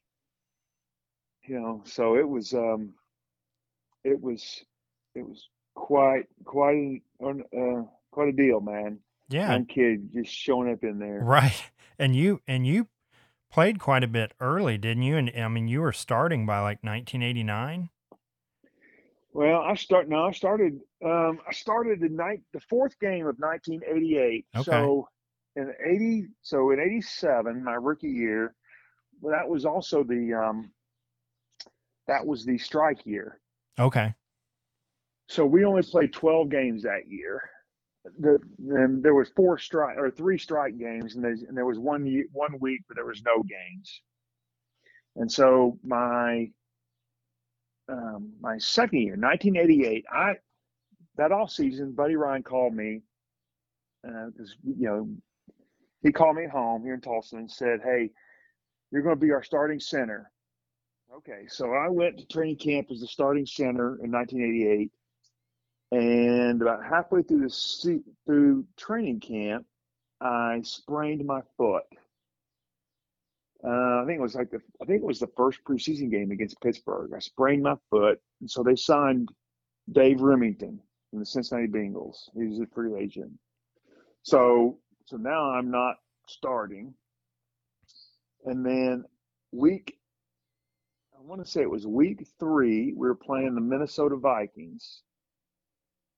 you 1.48 1.60
know, 1.60 1.82
so 1.86 2.18
it 2.18 2.28
was 2.28 2.54
um, 2.54 2.94
it 4.04 4.20
was 4.22 4.64
it 5.16 5.26
was 5.26 5.48
quite 5.76 6.26
quite 6.44 7.02
uh, 7.24 7.84
quite 8.12 8.30
a 8.30 8.34
deal, 8.34 8.60
man. 8.60 9.00
Yeah, 9.30 9.52
young 9.52 9.66
kid 9.66 10.10
just 10.14 10.32
showing 10.32 10.72
up 10.72 10.84
in 10.84 11.00
there, 11.00 11.20
right? 11.24 11.72
And 12.00 12.16
you 12.16 12.42
and 12.48 12.68
you 12.68 12.88
played 13.52 13.80
quite 13.80 14.04
a 14.04 14.08
bit 14.08 14.34
early, 14.40 14.78
didn't 14.78 15.04
you? 15.04 15.18
And 15.18 15.32
I 15.36 15.48
mean, 15.48 15.68
you 15.68 15.82
were 15.82 15.94
starting 15.94 16.46
by 16.46 16.60
like 16.60 16.84
1989. 16.84 17.90
Well, 19.34 19.62
I 19.62 19.76
start 19.76 20.10
no, 20.10 20.26
I 20.26 20.32
started 20.32 20.80
um 21.06 21.40
I 21.48 21.54
started 21.54 22.00
the 22.00 22.10
night 22.10 22.42
the 22.54 22.60
fourth 22.62 22.98
game 23.00 23.28
of 23.28 23.36
1988. 23.38 24.46
Okay. 24.56 24.64
So 24.64 25.08
in 25.56 25.72
80 25.86 26.28
so 26.42 26.72
in 26.72 26.80
87, 26.80 27.64
my 27.64 27.74
rookie 27.74 28.10
year, 28.10 28.56
well, 29.22 29.36
that 29.38 29.48
was 29.48 29.66
also 29.66 30.04
the 30.04 30.34
um 30.34 30.72
that 32.08 32.26
was 32.26 32.46
the 32.46 32.58
strike 32.58 33.06
year. 33.06 33.40
Okay. 33.78 34.16
So 35.30 35.46
we 35.46 35.66
only 35.66 35.84
played 35.84 36.14
12 36.14 36.50
games 36.50 36.84
that 36.84 37.08
year. 37.08 37.50
The 38.20 38.40
there 38.60 39.14
was 39.14 39.30
four 39.30 39.58
strike 39.58 39.98
or 39.98 40.10
three 40.12 40.38
strike 40.38 40.78
games 40.78 41.16
and, 41.16 41.26
and 41.26 41.58
there 41.58 41.66
was 41.66 41.80
one 41.80 42.24
one 42.32 42.60
week 42.60 42.82
where 42.88 42.96
there 42.96 43.06
was 43.06 43.24
no 43.24 43.44
games. 43.44 44.02
And 45.16 45.32
so 45.32 45.80
my 45.84 46.50
um, 47.90 48.34
my 48.42 48.58
second 48.58 49.00
year, 49.00 49.16
1988, 49.16 50.06
I 50.12 50.34
that 51.18 51.32
off 51.32 51.52
season, 51.52 51.94
Buddy 51.94 52.16
Ryan 52.16 52.44
called 52.44 52.74
me 52.74 53.02
because 54.04 54.56
you 54.64 54.86
know 54.86 55.10
he 56.02 56.12
called 56.12 56.36
me 56.36 56.46
at 56.46 56.52
home 56.52 56.84
here 56.84 56.94
in 56.94 57.02
Tulsa 57.02 57.38
and 57.38 57.52
said, 57.52 57.82
"Hey, 57.84 58.12
you're 58.92 59.02
going 59.02 59.16
to 59.16 59.26
be 59.26 59.32
our 59.32 59.44
starting 59.44 59.80
center." 59.80 60.32
Okay, 61.16 61.46
so 61.48 61.74
I 61.74 61.90
went 61.90 62.20
to 62.20 62.28
training 62.28 62.58
camp 62.58 62.88
as 62.92 63.00
the 63.00 63.08
starting 63.08 63.46
center 63.46 63.98
in 64.04 64.12
1988, 64.12 64.92
and 65.92 66.62
about 66.62 66.84
halfway 66.84 67.24
through 67.24 67.42
the 67.42 67.50
se- 67.50 68.04
through 68.26 68.66
training 68.76 69.20
camp, 69.20 69.66
I 70.20 70.62
sprained 70.64 71.26
my 71.26 71.42
foot. 71.58 71.84
Uh, 73.64 74.02
I 74.02 74.04
think 74.06 74.20
it 74.20 74.22
was 74.22 74.36
like 74.36 74.52
the 74.52 74.62
I 74.82 74.86
think 74.86 75.02
it 75.02 75.06
was 75.06 75.20
the 75.20 75.32
first 75.36 75.60
preseason 75.64 76.12
game 76.12 76.32
against 76.32 76.62
Pittsburgh. 76.62 77.12
I 77.16 77.20
sprained 77.20 77.64
my 77.64 77.76
foot, 77.90 78.20
and 78.42 78.50
so 78.50 78.64
they 78.64 78.76
signed 78.76 79.30
Dave 79.92 80.18
Rimington 80.18 80.80
from 81.10 81.20
the 81.20 81.26
Cincinnati 81.26 81.68
Bengals. 81.68 82.30
He 82.36 82.46
was 82.46 82.60
a 82.60 82.68
free 82.68 82.96
agent. 83.00 83.32
So 84.24 84.80
so 85.06 85.18
now 85.18 85.52
I'm 85.52 85.72
not 85.72 85.96
starting. 86.28 86.94
And 88.46 88.66
then 88.66 89.06
week 89.52 89.98
I 91.18 91.22
want 91.22 91.44
to 91.44 91.50
say 91.50 91.62
it 91.62 91.70
was 91.70 91.88
week 91.88 92.26
three, 92.40 92.94
we 92.96 93.08
were 93.08 93.16
playing 93.16 93.56
the 93.56 93.62
Minnesota 93.62 94.16
Vikings. 94.18 95.02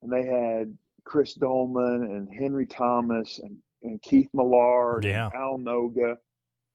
And 0.01 0.11
they 0.11 0.25
had 0.25 0.75
Chris 1.03 1.33
Doleman 1.33 2.03
and 2.03 2.29
Henry 2.33 2.65
Thomas 2.65 3.39
and, 3.39 3.57
and 3.83 4.01
Keith 4.01 4.29
Millard 4.33 5.03
Yeah. 5.05 5.25
and 5.27 5.35
Al 5.35 5.57
Noga 5.57 6.15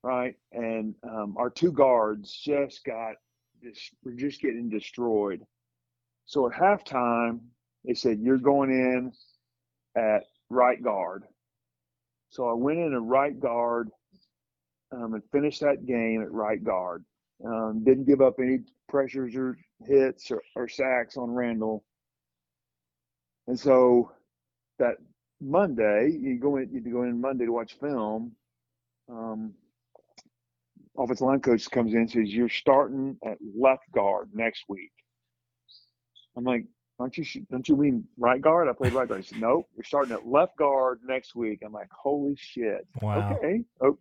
right? 0.05 0.35
And 0.53 0.95
um, 1.03 1.35
our 1.39 1.49
two 1.51 1.73
guards 1.73 2.31
just 2.31 2.85
got 2.85 3.15
this, 3.63 3.91
we're 4.05 4.13
just 4.13 4.41
getting 4.43 4.69
destroyed. 4.69 5.41
So 6.27 6.47
at 6.47 6.53
halftime, 6.53 7.41
they 7.85 7.95
said, 7.95 8.21
You're 8.21 8.37
going 8.39 8.71
in 8.71 9.13
at 9.97 10.25
right 10.51 10.83
guard. 10.83 11.25
So 12.29 12.49
I 12.49 12.53
went 12.53 12.79
in 12.81 12.93
at 12.93 13.03
right 13.03 13.39
guard 13.41 13.89
um, 14.93 15.15
and 15.15 15.23
finished 15.33 15.61
that 15.63 15.87
game 15.87 16.21
at 16.23 16.31
right 16.31 16.63
guard. 16.63 17.05
Um, 17.45 17.83
didn't 17.85 18.05
give 18.07 18.21
up 18.21 18.35
any 18.39 18.59
pressures 18.89 19.35
or 19.35 19.57
hits 19.87 20.31
or, 20.31 20.43
or 20.55 20.69
sacks 20.69 21.17
on 21.17 21.31
Randall. 21.31 21.83
And 23.47 23.59
so 23.59 24.11
that 24.79 24.97
Monday, 25.41 26.17
you 26.19 26.39
go 26.39 26.57
in, 26.57 26.71
you 26.73 26.81
go 26.81 27.03
in 27.03 27.21
Monday 27.21 27.45
to 27.47 27.53
watch 27.53 27.75
film. 27.79 28.33
Um, 29.11 29.53
offensive 30.97 31.27
line 31.27 31.41
coach 31.41 31.71
comes 31.71 31.93
in 31.93 32.01
and 32.01 32.11
says, 32.11 32.33
You're 32.33 32.49
starting 32.49 33.17
at 33.25 33.39
left 33.57 33.91
guard 33.93 34.31
next 34.33 34.65
week. 34.69 34.93
I'm 36.37 36.45
like, 36.45 36.65
Aren't 36.99 37.19
you, 37.19 37.25
don't 37.51 37.69
you 37.69 37.77
mean 37.77 38.05
right 38.17 38.41
guard? 38.41 38.69
I 38.69 38.73
played 38.73 38.93
right 38.93 39.09
guard. 39.09 39.23
He 39.23 39.27
said, 39.27 39.41
Nope, 39.41 39.67
you're 39.77 39.85
starting 39.85 40.15
at 40.15 40.27
left 40.27 40.57
guard 40.57 41.01
next 41.07 41.35
week. 41.35 41.61
I'm 41.65 41.73
like, 41.73 41.91
Holy 41.93 42.37
shit. 42.37 42.87
Wow. 43.03 43.37
Okay. 43.37 43.63
Oh, 43.83 43.99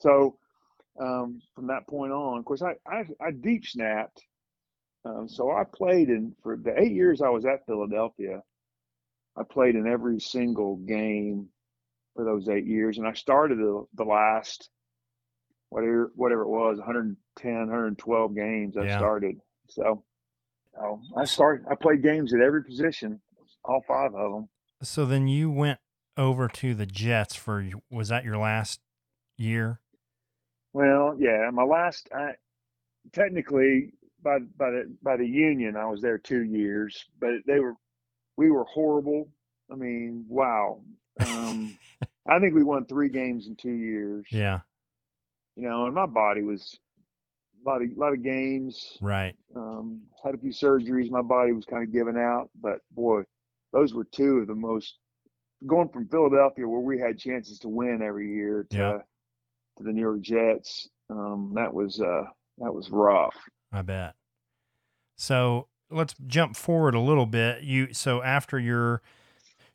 so 0.00 0.36
um, 1.00 1.40
from 1.54 1.68
that 1.68 1.86
point 1.86 2.12
on, 2.12 2.38
of 2.38 2.44
course, 2.44 2.62
I, 2.62 2.74
I, 2.86 3.04
I 3.20 3.30
deep 3.30 3.66
snapped. 3.66 4.22
Um, 5.04 5.28
so 5.28 5.50
I 5.50 5.64
played 5.64 6.10
in 6.10 6.34
for 6.42 6.56
the 6.56 6.78
eight 6.80 6.92
years 6.92 7.22
I 7.22 7.28
was 7.28 7.44
at 7.44 7.64
Philadelphia. 7.66 8.42
I 9.36 9.42
played 9.44 9.74
in 9.74 9.86
every 9.86 10.20
single 10.20 10.76
game 10.76 11.48
for 12.14 12.24
those 12.24 12.48
eight 12.48 12.66
years, 12.66 12.98
and 12.98 13.06
I 13.06 13.12
started 13.14 13.58
the, 13.58 13.84
the 13.94 14.04
last 14.04 14.68
whatever 15.70 16.12
whatever 16.14 16.42
it 16.42 16.48
was 16.48 16.76
110 16.76 17.52
112 17.54 18.34
games 18.34 18.76
i 18.76 18.84
Yeah. 18.84 18.98
started 18.98 19.36
so 19.70 20.04
i 21.16 21.24
started 21.24 21.64
i 21.70 21.74
played 21.74 22.02
games 22.02 22.34
at 22.34 22.40
every 22.42 22.62
position 22.62 23.18
all 23.64 23.82
five 23.88 24.14
of 24.14 24.32
them 24.32 24.48
So 24.82 25.06
then 25.06 25.28
you 25.28 25.50
went 25.50 25.78
over 26.18 26.46
to 26.46 26.74
the 26.74 26.84
Jets 26.84 27.34
for 27.36 27.66
was 27.90 28.08
that 28.08 28.22
your 28.22 28.36
last 28.36 28.80
year? 29.38 29.80
well 30.74 31.16
yeah 31.18 31.48
my 31.50 31.64
last 31.64 32.06
i 32.14 32.32
technically 33.14 33.94
by 34.22 34.40
by 34.58 34.70
the 34.72 34.94
by 35.02 35.16
the 35.16 35.26
union 35.26 35.74
i 35.76 35.86
was 35.86 36.02
there 36.02 36.18
two 36.18 36.42
years 36.42 37.02
but 37.18 37.30
they 37.46 37.60
were 37.60 37.76
we 38.42 38.50
were 38.50 38.64
horrible 38.64 39.28
i 39.70 39.74
mean 39.76 40.24
wow 40.28 40.80
um 41.24 41.78
i 42.28 42.38
think 42.40 42.54
we 42.54 42.64
won 42.64 42.84
three 42.86 43.08
games 43.08 43.46
in 43.46 43.54
two 43.54 43.70
years 43.72 44.26
Yeah. 44.30 44.60
you 45.56 45.68
know 45.68 45.86
and 45.86 45.94
my 45.94 46.06
body 46.06 46.42
was 46.42 46.76
a 47.64 47.68
lot 47.68 47.82
of 47.82 47.88
lot 47.96 48.12
of 48.12 48.22
games 48.24 48.98
Right. 49.00 49.36
um, 49.54 50.00
had 50.24 50.34
a 50.34 50.38
few 50.38 50.50
surgeries. 50.50 51.08
My 51.10 51.22
body 51.22 51.52
was 51.52 51.64
kind 51.64 51.84
of 51.84 51.92
giving 51.92 52.16
out, 52.16 52.50
but 52.60 52.78
boy, 52.90 53.22
those 53.72 53.94
were 53.94 54.02
two 54.04 54.38
of 54.38 54.48
the 54.48 54.54
most 54.56 54.98
going 55.64 55.88
from 55.90 56.08
Philadelphia, 56.08 56.66
where 56.66 56.80
we 56.80 56.98
had 56.98 57.18
chances 57.18 57.60
to 57.60 57.68
win 57.68 58.02
every 58.02 58.28
year, 58.34 58.66
to 58.70 58.76
Yeah. 58.76 58.98
to 59.78 59.84
the 59.84 59.92
New 59.92 60.00
York 60.00 60.22
Jets. 60.22 60.88
Um, 61.08 61.52
that 61.54 61.72
was 61.72 62.00
uh, 62.00 62.24
that 62.58 62.74
was 62.74 62.90
rough. 62.90 63.36
I 63.70 63.82
bet. 63.82 64.14
So 65.16 65.68
let's 65.92 66.14
jump 66.26 66.56
forward 66.56 66.94
a 66.94 67.00
little 67.00 67.26
bit. 67.26 67.62
You 67.62 67.92
so 67.92 68.22
after 68.22 68.58
your 68.58 69.02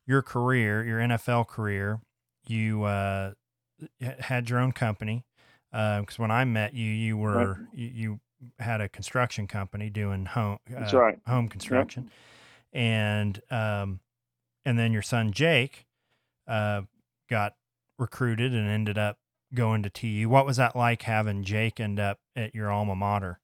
your 0.05 0.21
career, 0.21 0.83
your 0.83 0.99
NFL 0.99 1.47
career, 1.47 1.99
you 2.47 2.83
uh, 2.83 3.33
had 4.19 4.49
your 4.49 4.59
own 4.59 4.71
company. 4.71 5.25
Because 5.71 6.17
when 6.17 6.31
I 6.31 6.45
met 6.45 6.73
you, 6.73 6.89
you 6.89 7.17
were 7.17 7.67
you, 7.73 7.87
you 7.87 8.19
had 8.59 8.81
a 8.81 8.89
construction 8.89 9.47
company 9.47 9.89
doing 9.89 10.25
home 10.25 10.59
That's 10.69 10.93
uh, 10.93 10.99
right. 10.99 11.19
home 11.27 11.49
construction, 11.49 12.09
and 12.73 13.39
um, 13.51 13.99
and 14.65 14.79
then 14.79 14.91
your 14.93 15.01
son 15.01 15.31
Jake 15.31 15.85
uh, 16.47 16.83
got 17.29 17.55
recruited 17.99 18.53
and 18.53 18.67
ended 18.67 18.97
up 18.97 19.17
going 19.53 19.83
to 19.83 19.89
TU. 19.89 20.29
What 20.29 20.45
was 20.45 20.57
that 20.57 20.75
like 20.75 21.03
having 21.03 21.43
Jake 21.43 21.79
end 21.79 21.99
up 21.99 22.19
at 22.35 22.55
your 22.55 22.71
alma 22.71 22.95
mater? 22.95 23.39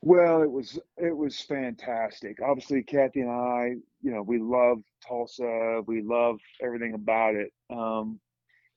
Well, 0.00 0.42
it 0.42 0.50
was 0.50 0.78
it 0.96 1.16
was 1.16 1.40
fantastic. 1.40 2.38
Obviously, 2.40 2.82
Kathy 2.82 3.20
and 3.20 3.30
I, 3.30 3.74
you 4.00 4.12
know, 4.12 4.22
we 4.22 4.38
love 4.38 4.78
Tulsa. 5.06 5.82
We 5.86 6.02
love 6.02 6.38
everything 6.62 6.94
about 6.94 7.34
it. 7.34 7.52
Um, 7.70 8.20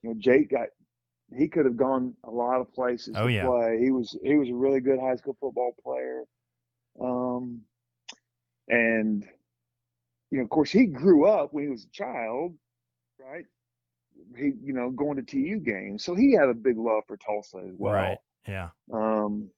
you 0.01 0.10
know, 0.10 0.15
Jake 0.17 0.49
got 0.49 0.69
he 1.36 1.47
could 1.47 1.65
have 1.65 1.77
gone 1.77 2.15
a 2.23 2.31
lot 2.31 2.60
of 2.60 2.73
places 2.73 3.15
Oh, 3.15 3.27
to 3.27 3.34
yeah. 3.34 3.45
play. 3.45 3.79
He 3.79 3.91
was 3.91 4.17
he 4.23 4.36
was 4.36 4.49
a 4.49 4.55
really 4.55 4.79
good 4.81 4.99
high 4.99 5.15
school 5.15 5.38
football 5.39 5.75
player. 5.84 6.23
Um, 6.99 7.62
and 8.67 9.25
you 10.31 10.38
know, 10.39 10.43
of 10.43 10.49
course, 10.49 10.71
he 10.71 10.86
grew 10.86 11.27
up 11.27 11.53
when 11.53 11.65
he 11.65 11.69
was 11.69 11.86
a 11.86 11.89
child, 11.91 12.55
right? 13.19 13.45
He, 14.36 14.53
you 14.63 14.73
know, 14.73 14.89
going 14.91 15.17
to 15.17 15.23
TU 15.23 15.60
games, 15.60 16.03
so 16.03 16.15
he 16.15 16.34
had 16.34 16.49
a 16.49 16.53
big 16.53 16.77
love 16.77 17.03
for 17.07 17.17
Tulsa 17.17 17.57
as 17.60 17.75
well. 17.77 17.93
Right. 17.93 18.17
Yeah. 18.47 18.69
Um, 18.91 19.49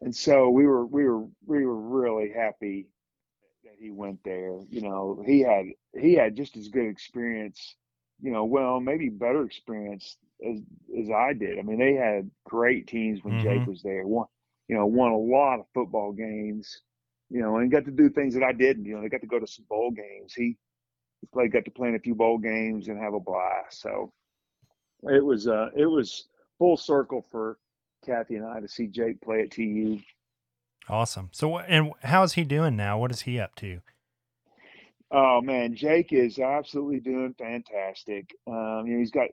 and 0.00 0.14
so 0.14 0.50
we 0.50 0.66
were 0.66 0.86
we 0.86 1.04
were 1.04 1.26
we 1.46 1.64
were 1.66 1.76
really 1.80 2.30
happy 2.32 2.88
that 3.64 3.74
he 3.78 3.90
went 3.90 4.22
there. 4.24 4.60
You 4.70 4.80
know, 4.82 5.22
he 5.26 5.40
had 5.40 5.66
he 5.94 6.14
had 6.14 6.36
just 6.36 6.56
as 6.56 6.68
good 6.68 6.86
experience, 6.86 7.76
you 8.20 8.30
know, 8.32 8.44
well 8.44 8.80
maybe 8.80 9.08
better 9.08 9.44
experience 9.44 10.16
as 10.46 10.60
as 10.98 11.10
I 11.10 11.32
did. 11.34 11.58
I 11.58 11.62
mean, 11.62 11.78
they 11.78 11.94
had 11.94 12.30
great 12.44 12.86
teams 12.86 13.24
when 13.24 13.36
Jake 13.38 13.66
Mhm. 13.66 13.66
was 13.66 13.82
there. 13.82 14.06
Won, 14.06 14.26
you 14.68 14.76
know, 14.76 14.86
won 14.86 15.12
a 15.12 15.18
lot 15.18 15.60
of 15.60 15.66
football 15.74 16.12
games. 16.12 16.82
You 17.30 17.40
know, 17.40 17.56
and 17.56 17.70
got 17.70 17.84
to 17.86 17.90
do 17.90 18.08
things 18.08 18.34
that 18.34 18.42
I 18.44 18.52
didn't. 18.52 18.84
You 18.84 18.96
know, 18.96 19.02
they 19.02 19.08
got 19.08 19.20
to 19.22 19.26
go 19.26 19.38
to 19.40 19.46
some 19.46 19.64
bowl 19.68 19.90
games. 19.90 20.34
He 20.34 20.56
he 21.20 21.26
played, 21.32 21.52
got 21.52 21.64
to 21.64 21.70
play 21.70 21.88
in 21.88 21.94
a 21.96 22.00
few 22.00 22.14
bowl 22.14 22.38
games 22.38 22.88
and 22.88 22.98
have 22.98 23.14
a 23.14 23.20
blast. 23.20 23.80
So 23.80 24.12
it 25.04 25.24
was 25.24 25.46
uh 25.48 25.70
it 25.76 25.86
was 25.86 26.28
full 26.58 26.76
circle 26.76 27.22
for 27.22 27.58
Kathy 28.06 28.36
and 28.36 28.46
I 28.46 28.60
to 28.60 28.68
see 28.68 28.86
Jake 28.86 29.20
play 29.20 29.42
at 29.42 29.50
TU. 29.50 29.98
Awesome. 30.88 31.30
So, 31.32 31.58
and 31.58 31.92
how's 32.02 32.34
he 32.34 32.44
doing 32.44 32.76
now? 32.76 32.98
What 32.98 33.10
is 33.10 33.22
he 33.22 33.40
up 33.40 33.54
to? 33.56 33.80
Oh 35.10 35.40
man, 35.40 35.74
Jake 35.74 36.12
is 36.12 36.38
absolutely 36.38 37.00
doing 37.00 37.34
fantastic. 37.38 38.34
Um, 38.46 38.84
you 38.86 38.94
know, 38.94 38.98
he's 38.98 39.10
got 39.10 39.28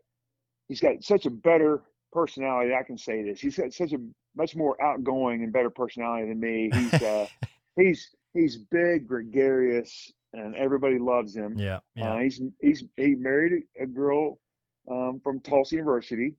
he's 0.68 0.80
got 0.80 1.04
such 1.04 1.26
a 1.26 1.32
better 1.32 1.82
personality. 2.12 2.74
I 2.74 2.84
can 2.84 2.98
say 2.98 3.24
this. 3.24 3.40
He's 3.40 3.58
got 3.58 3.74
such 3.74 3.94
a 3.94 3.98
much 4.36 4.56
more 4.56 4.82
outgoing 4.82 5.44
and 5.44 5.54
better 5.54 5.70
personality 5.70 6.28
than 6.28 6.40
me. 6.40 6.70
He's 6.74 6.94
uh, 7.02 7.28
he's 7.76 8.10
he's 8.34 8.58
big, 8.58 9.08
gregarious, 9.08 10.12
and 10.34 10.56
everybody 10.56 11.00
loves 11.00 11.36
him. 11.36 11.58
Yeah, 11.58 11.80
yeah. 11.96 12.14
Uh, 12.14 12.18
he's 12.20 12.42
he's 12.62 12.84
he 12.98 13.16
married 13.16 13.64
a 13.80 13.88
girl 13.88 14.40
um, 14.90 15.22
from 15.24 15.40
Tulsa 15.40 15.76
University 15.76 16.36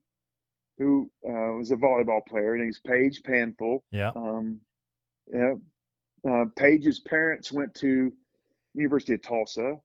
who 0.78 1.10
uh, 1.26 1.54
was 1.56 1.70
a 1.70 1.76
volleyball 1.76 2.20
player, 2.28 2.54
and 2.54 2.64
he's 2.64 2.80
Paige 2.80 3.22
Panful. 3.22 3.84
yeah. 3.90 4.10
Um, 4.16 4.60
yeah, 5.32 5.54
uh, 6.28 6.44
Paige's 6.56 7.00
parents 7.00 7.50
went 7.52 7.74
to 7.76 8.12
University 8.74 9.14
of 9.14 9.22
Tulsa 9.22 9.76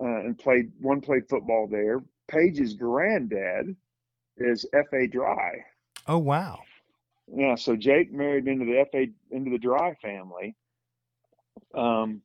uh, 0.00 0.20
and 0.20 0.38
played 0.38 0.72
one 0.80 1.00
played 1.00 1.28
football 1.28 1.68
there. 1.70 2.02
Paige's 2.28 2.74
granddad 2.74 3.76
is 4.38 4.66
F.A. 4.72 5.06
Dry. 5.06 5.52
Oh 6.06 6.18
wow. 6.18 6.60
Yeah, 7.32 7.54
so 7.54 7.76
Jake 7.76 8.12
married 8.12 8.48
into 8.48 8.64
the 8.64 8.84
FA 8.90 9.06
into 9.30 9.50
the 9.50 9.58
Dry 9.58 9.94
family. 10.02 10.56
Um, 11.74 12.22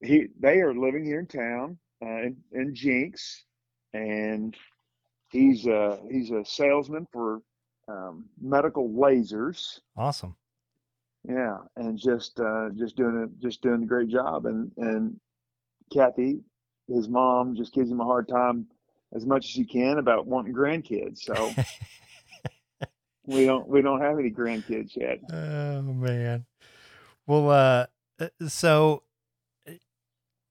he 0.00 0.26
they 0.40 0.60
are 0.60 0.74
living 0.74 1.04
here 1.04 1.20
in 1.20 1.26
town 1.26 1.78
uh, 2.04 2.22
in, 2.22 2.36
in 2.52 2.74
Jenks, 2.74 3.44
and 3.92 4.56
he's 5.32 5.66
a 5.66 5.98
he's 6.10 6.30
a 6.30 6.44
salesman 6.44 7.08
for 7.12 7.40
um, 7.88 8.26
medical 8.40 8.88
lasers. 8.88 9.80
Awesome. 9.96 10.36
Yeah, 11.28 11.58
and 11.76 11.98
just 11.98 12.38
uh, 12.38 12.68
just 12.76 12.96
doing 12.96 13.24
a 13.24 13.42
just 13.42 13.62
doing 13.62 13.82
a 13.82 13.86
great 13.86 14.08
job. 14.08 14.46
And 14.46 14.70
and 14.76 15.18
Kathy, 15.92 16.40
his 16.88 17.08
mom, 17.08 17.56
just 17.56 17.74
gives 17.74 17.90
him 17.90 18.00
a 18.00 18.04
hard 18.04 18.28
time 18.28 18.66
as 19.14 19.26
much 19.26 19.44
as 19.44 19.50
she 19.50 19.64
can 19.64 19.98
about 19.98 20.26
wanting 20.26 20.54
grandkids. 20.54 21.18
So 21.18 21.54
we 23.26 23.44
don't 23.44 23.68
we 23.68 23.82
don't 23.82 24.00
have 24.00 24.18
any 24.18 24.30
grandkids 24.30 24.96
yet. 24.96 25.18
Oh 25.32 25.82
man. 25.82 26.44
Well, 27.26 27.50
uh, 27.50 27.86
uh, 28.20 28.48
so 28.48 29.04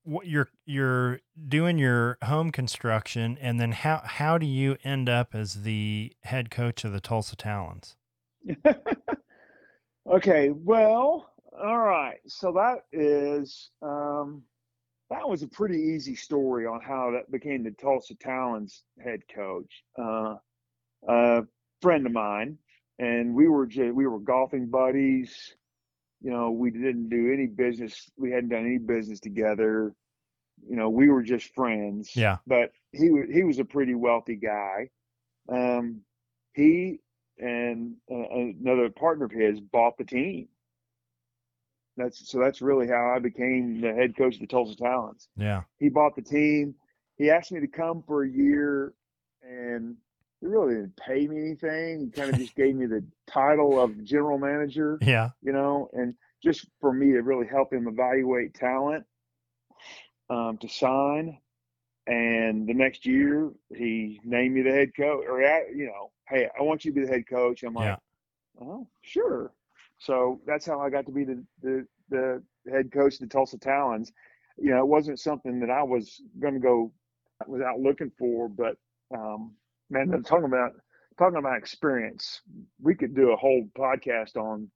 what 0.03 0.27
you're 0.27 0.49
you're 0.65 1.19
doing 1.47 1.77
your 1.77 2.17
home 2.23 2.51
construction, 2.51 3.37
and 3.39 3.59
then 3.59 3.71
how 3.71 4.01
how 4.03 4.37
do 4.37 4.45
you 4.45 4.77
end 4.83 5.09
up 5.09 5.33
as 5.33 5.63
the 5.63 6.13
head 6.23 6.49
coach 6.49 6.83
of 6.83 6.91
the 6.91 6.99
Tulsa 6.99 7.35
Talons? 7.35 7.95
okay, 10.09 10.49
well, 10.49 11.31
all 11.61 11.79
right. 11.79 12.19
So 12.27 12.51
that 12.53 12.85
is 12.91 13.69
um, 13.81 14.43
that 15.09 15.27
was 15.27 15.43
a 15.43 15.47
pretty 15.47 15.77
easy 15.77 16.15
story 16.15 16.65
on 16.65 16.81
how 16.81 17.11
that 17.11 17.31
became 17.31 17.63
the 17.63 17.71
Tulsa 17.71 18.15
Talons 18.15 18.83
head 19.03 19.21
coach. 19.33 19.83
Uh, 19.99 20.35
a 21.07 21.43
friend 21.81 22.05
of 22.05 22.11
mine, 22.11 22.57
and 22.99 23.33
we 23.33 23.47
were 23.47 23.67
we 23.93 24.07
were 24.07 24.19
golfing 24.19 24.67
buddies. 24.67 25.55
You 26.21 26.29
know, 26.31 26.51
we 26.51 26.69
didn't 26.71 27.09
do 27.09 27.31
any 27.33 27.47
business. 27.47 28.09
We 28.17 28.31
hadn't 28.31 28.49
done 28.49 28.65
any 28.65 28.77
business 28.77 29.19
together. 29.19 29.93
You 30.67 30.75
know, 30.75 30.89
we 30.89 31.09
were 31.09 31.23
just 31.23 31.53
friends. 31.55 32.15
Yeah. 32.15 32.37
But 32.45 32.71
he 32.91 33.09
wa- 33.09 33.25
he 33.31 33.43
was 33.43 33.57
a 33.59 33.65
pretty 33.65 33.95
wealthy 33.95 34.35
guy. 34.35 34.89
Um, 35.49 36.01
he 36.53 36.99
and 37.39 37.95
uh, 38.11 38.29
another 38.29 38.89
partner 38.89 39.25
of 39.25 39.31
his 39.31 39.59
bought 39.59 39.97
the 39.97 40.03
team. 40.05 40.47
That's 41.97 42.29
so. 42.29 42.39
That's 42.39 42.61
really 42.61 42.87
how 42.87 43.13
I 43.15 43.19
became 43.19 43.81
the 43.81 43.93
head 43.93 44.15
coach 44.15 44.35
of 44.35 44.41
the 44.41 44.47
Tulsa 44.47 44.75
Talons 44.77 45.27
Yeah. 45.35 45.63
he 45.79 45.89
bought 45.89 46.15
the 46.15 46.21
team. 46.21 46.75
He 47.17 47.29
asked 47.29 47.51
me 47.51 47.59
to 47.59 47.67
come 47.67 48.01
for 48.07 48.23
a 48.23 48.29
year, 48.29 48.93
and 49.43 49.95
he 50.41 50.47
really 50.47 50.75
didn't 50.75 50.97
pay 50.97 51.27
me 51.27 51.37
anything. 51.39 52.01
He 52.01 52.09
kind 52.09 52.29
of 52.29 52.35
just 52.37 52.55
gave 52.55 52.75
me 52.75 52.87
the 52.87 53.03
title 53.27 53.79
of 53.79 54.03
general 54.03 54.37
manager, 54.39 54.97
Yeah. 55.01 55.29
you 55.41 55.53
know, 55.53 55.89
and 55.93 56.15
just 56.43 56.65
for 56.79 56.91
me 56.91 57.11
to 57.13 57.21
really 57.21 57.47
help 57.47 57.71
him 57.71 57.87
evaluate 57.87 58.53
talent 58.55 59.05
um, 60.29 60.57
to 60.59 60.67
sign. 60.67 61.37
And 62.07 62.67
the 62.67 62.73
next 62.73 63.05
year, 63.05 63.51
he 63.75 64.19
named 64.23 64.55
me 64.55 64.63
the 64.63 64.71
head 64.71 64.91
coach, 64.97 65.23
or 65.29 65.41
you 65.73 65.85
know, 65.85 66.11
hey, 66.27 66.49
I 66.59 66.63
want 66.63 66.83
you 66.83 66.91
to 66.91 66.99
be 66.99 67.05
the 67.05 67.11
head 67.11 67.27
coach. 67.29 67.63
I'm 67.63 67.75
like, 67.75 67.85
Yeah. 67.87 67.97
oh, 68.61 68.87
sure. 69.03 69.51
So 69.99 70.41
that's 70.47 70.65
how 70.65 70.81
I 70.81 70.89
got 70.89 71.05
to 71.05 71.11
be 71.11 71.23
the 71.23 71.43
the, 71.61 71.85
the 72.09 72.43
head 72.71 72.91
coach 72.91 73.13
of 73.15 73.19
the 73.19 73.27
Tulsa 73.27 73.59
Talons. 73.59 74.11
You 74.57 74.71
know, 74.71 74.79
it 74.79 74.87
wasn't 74.87 75.19
something 75.19 75.59
that 75.59 75.69
I 75.69 75.83
was 75.83 76.21
going 76.39 76.55
to 76.55 76.59
go 76.59 76.91
was 77.47 77.61
out 77.61 77.79
looking 77.79 78.11
for, 78.17 78.49
but 78.49 78.77
um, 79.15 79.53
man, 79.91 80.23
talking 80.23 80.45
about 80.45 80.71
talking 81.17 81.37
about 81.37 81.57
experience, 81.57 82.41
we 82.81 82.95
could 82.95 83.13
do 83.15 83.31
a 83.31 83.35
whole 83.35 83.67
podcast 83.77 84.35
on 84.37 84.69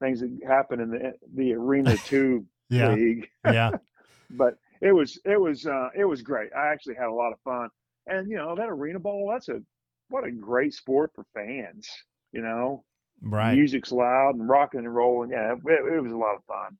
things 0.00 0.20
that 0.20 0.30
happen 0.46 0.80
in 0.80 0.90
the 0.90 1.12
the 1.34 1.52
Arena 1.54 1.96
Two 2.04 2.46
Yeah. 2.70 2.94
league. 2.94 3.28
Yeah. 3.44 3.70
but 4.30 4.54
it 4.80 4.92
was 4.92 5.18
it 5.24 5.40
was 5.40 5.66
uh, 5.66 5.88
it 5.96 6.04
was 6.04 6.22
great. 6.22 6.50
I 6.56 6.68
actually 6.68 6.94
had 6.94 7.06
a 7.08 7.12
lot 7.14 7.32
of 7.32 7.40
fun, 7.44 7.68
and 8.06 8.30
you 8.30 8.36
know 8.36 8.54
that 8.54 8.68
arena 8.68 8.98
ball. 8.98 9.28
That's 9.32 9.48
a 9.48 9.60
what 10.08 10.24
a 10.24 10.30
great 10.30 10.74
sport 10.74 11.10
for 11.14 11.24
fans. 11.34 11.88
You 12.32 12.42
know, 12.42 12.84
Right. 13.22 13.54
music's 13.54 13.92
loud 13.92 14.34
and 14.34 14.48
rocking 14.48 14.80
and 14.80 14.94
rolling. 14.94 15.30
Yeah, 15.30 15.52
it, 15.54 15.94
it 15.94 16.02
was 16.02 16.12
a 16.12 16.16
lot 16.16 16.34
of 16.34 16.44
fun. 16.44 16.76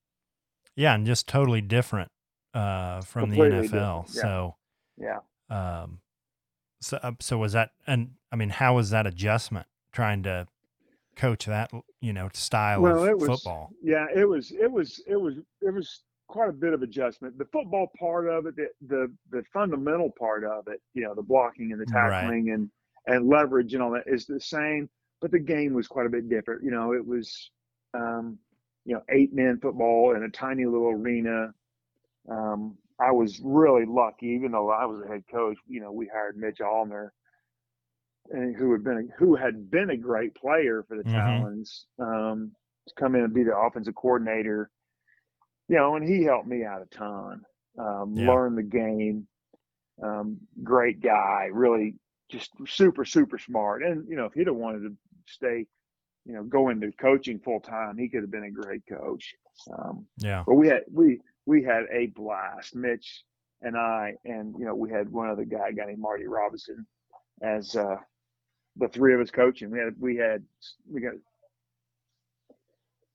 Yeah, 0.76 0.94
and 0.94 1.06
just 1.06 1.28
totally 1.28 1.60
different 1.60 2.10
uh, 2.52 3.00
from 3.02 3.30
the 3.30 3.36
NFL. 3.38 3.72
yeah. 4.14 4.22
So, 4.22 4.56
Yeah. 4.98 5.18
um, 5.48 6.00
so 6.84 6.98
uh, 7.02 7.12
so 7.20 7.38
was 7.38 7.52
that? 7.54 7.72
And 7.86 8.12
I 8.32 8.36
mean, 8.36 8.50
how 8.50 8.76
was 8.76 8.90
that 8.90 9.06
adjustment 9.06 9.66
trying 9.92 10.22
to 10.24 10.48
coach 11.16 11.46
that 11.46 11.70
you 12.00 12.12
know 12.12 12.30
style 12.34 12.84
Well, 12.84 13.04
of 13.04 13.04
it 13.04 13.18
was 13.18 13.30
football? 13.44 13.74
yeah, 13.82 14.06
it 14.14 14.28
was 14.28 14.50
it 14.52 14.70
was 14.70 15.00
it 15.06 15.16
was 15.16 15.34
it 15.62 15.70
was 15.72 16.02
quite 16.28 16.48
a 16.48 16.52
bit 16.52 16.72
of 16.72 16.82
adjustment. 16.82 17.38
The 17.38 17.44
football 17.46 17.90
part 17.98 18.28
of 18.28 18.46
it, 18.46 18.56
the 18.56 18.68
the, 18.86 19.12
the 19.30 19.44
fundamental 19.52 20.10
part 20.18 20.44
of 20.44 20.68
it, 20.68 20.80
you 20.92 21.02
know, 21.02 21.14
the 21.14 21.22
blocking 21.22 21.72
and 21.72 21.80
the 21.80 21.86
Right. 21.86 21.90
tackling 21.92 22.50
and 22.50 22.70
and 23.06 23.28
leverage 23.28 23.74
and 23.74 23.82
all 23.82 23.90
that 23.92 24.04
is 24.06 24.26
the 24.26 24.40
same, 24.40 24.88
but 25.20 25.30
the 25.30 25.38
game 25.38 25.74
was 25.74 25.86
quite 25.86 26.06
a 26.06 26.10
bit 26.10 26.28
different. 26.28 26.64
You 26.64 26.70
know, 26.70 26.92
it 26.92 27.06
was 27.06 27.50
um, 27.94 28.38
you 28.84 28.94
know 28.94 29.02
eight 29.10 29.32
man 29.32 29.58
football 29.60 30.14
in 30.16 30.24
a 30.24 30.30
tiny 30.30 30.64
little 30.66 30.88
arena. 30.90 31.52
Um, 32.28 32.76
I 33.00 33.10
was 33.10 33.40
really 33.42 33.84
lucky, 33.86 34.26
even 34.28 34.52
though 34.52 34.70
I 34.70 34.84
was 34.86 35.00
a 35.02 35.08
head 35.08 35.24
coach. 35.30 35.58
You 35.66 35.80
know, 35.80 35.92
we 35.92 36.06
hired 36.06 36.36
Mitch 36.36 36.58
Allner, 36.58 37.10
and 38.30 38.54
who 38.56 38.72
had 38.72 38.84
been 38.84 39.10
a, 39.10 39.14
who 39.18 39.34
had 39.34 39.70
been 39.70 39.90
a 39.90 39.96
great 39.96 40.34
player 40.34 40.84
for 40.86 40.96
the 40.96 41.04
Mhm. 41.04 41.10
Talons, 41.10 41.86
um, 41.98 42.54
to 42.86 42.94
come 42.94 43.14
in 43.14 43.22
and 43.24 43.34
be 43.34 43.42
the 43.42 43.56
offensive 43.56 43.94
coordinator. 43.94 44.70
You 45.68 45.76
know, 45.76 45.96
and 45.96 46.06
he 46.06 46.22
helped 46.24 46.46
me 46.46 46.64
out 46.64 46.82
a 46.82 46.86
ton. 46.86 47.44
Um, 47.78 48.14
Yeah. 48.14 48.28
Learn 48.30 48.54
the 48.54 48.62
game. 48.62 49.26
Um, 50.02 50.38
great 50.62 51.00
guy, 51.00 51.48
really 51.52 51.94
just 52.30 52.52
super 52.66 53.04
super 53.04 53.38
smart. 53.38 53.82
And 53.82 54.08
you 54.08 54.16
know, 54.16 54.26
if 54.26 54.34
he'd 54.34 54.46
have 54.46 54.56
wanted 54.56 54.80
to 54.82 54.96
stay, 55.26 55.66
you 56.24 56.32
know, 56.32 56.44
go 56.44 56.68
into 56.68 56.90
coaching 56.92 57.38
full 57.40 57.60
time, 57.60 57.96
he 57.96 58.08
could 58.08 58.22
have 58.22 58.30
been 58.30 58.44
a 58.44 58.50
great 58.50 58.82
coach. 58.86 59.34
Um, 59.72 60.06
Yeah. 60.18 60.42
but 60.46 60.54
we 60.54 60.68
had 60.68 60.84
we 60.90 61.20
we 61.46 61.62
had 61.62 61.84
a 61.92 62.06
blast, 62.06 62.74
Mitch 62.74 63.24
and 63.62 63.76
I, 63.76 64.14
and 64.24 64.54
you 64.58 64.64
know 64.64 64.74
we 64.74 64.90
had 64.90 65.10
one 65.10 65.28
other 65.28 65.44
guy, 65.44 65.68
a 65.68 65.72
guy 65.72 65.86
named 65.86 65.98
Marty 65.98 66.26
Robinson, 66.26 66.86
as 67.42 67.76
uh, 67.76 67.96
the 68.76 68.88
three 68.88 69.14
of 69.14 69.20
us 69.20 69.30
coaching. 69.30 69.70
We 69.70 69.78
had 69.78 69.94
we 69.98 70.16
had 70.16 70.44
we 70.90 71.00
got 71.00 71.14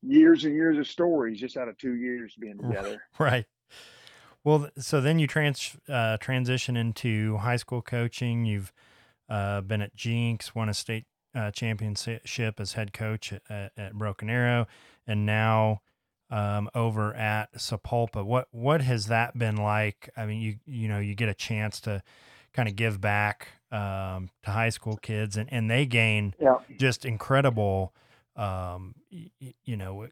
years 0.01 0.45
and 0.45 0.53
years 0.53 0.77
of 0.77 0.87
stories 0.87 1.39
just 1.39 1.57
out 1.57 1.67
of 1.67 1.77
two 1.77 1.95
years 1.95 2.35
being 2.39 2.57
together. 2.61 3.01
Right. 3.17 3.45
Well, 4.43 4.69
so 4.77 5.01
then 5.01 5.19
you 5.19 5.27
trans 5.27 5.75
uh, 5.87 6.17
transition 6.17 6.77
into 6.77 7.37
high 7.37 7.57
school 7.57 7.81
coaching. 7.81 8.45
You've 8.45 8.71
uh, 9.27 9.61
been 9.61 9.81
at 9.81 9.95
Jenks, 9.95 10.55
won 10.55 10.69
a 10.69 10.73
state 10.73 11.05
uh, 11.35 11.51
championship 11.51 12.59
as 12.59 12.73
head 12.73 12.93
coach 12.93 13.33
at, 13.33 13.41
at, 13.49 13.71
at 13.77 13.93
Broken 13.93 14.29
Arrow, 14.29 14.65
and 15.05 15.25
now 15.25 15.81
um, 16.29 16.69
over 16.75 17.13
at 17.15 17.53
Sapulpa. 17.55 18.23
What 18.25 18.47
what 18.51 18.81
has 18.81 19.07
that 19.07 19.37
been 19.37 19.57
like? 19.57 20.09
I 20.15 20.25
mean, 20.25 20.41
you 20.41 20.57
you 20.65 20.87
know 20.87 20.99
you 20.99 21.15
get 21.15 21.29
a 21.29 21.33
chance 21.33 21.79
to 21.81 22.01
kind 22.53 22.67
of 22.69 22.75
give 22.75 22.99
back 22.99 23.47
um, 23.71 24.29
to 24.43 24.51
high 24.51 24.69
school 24.69 24.97
kids, 24.97 25.37
and, 25.37 25.51
and 25.51 25.69
they 25.69 25.85
gain 25.85 26.33
Yeah. 26.39 26.57
just 26.77 27.05
incredible 27.05 27.93
um 28.35 28.95
y- 29.11 29.31
you 29.65 29.75
know 29.75 30.07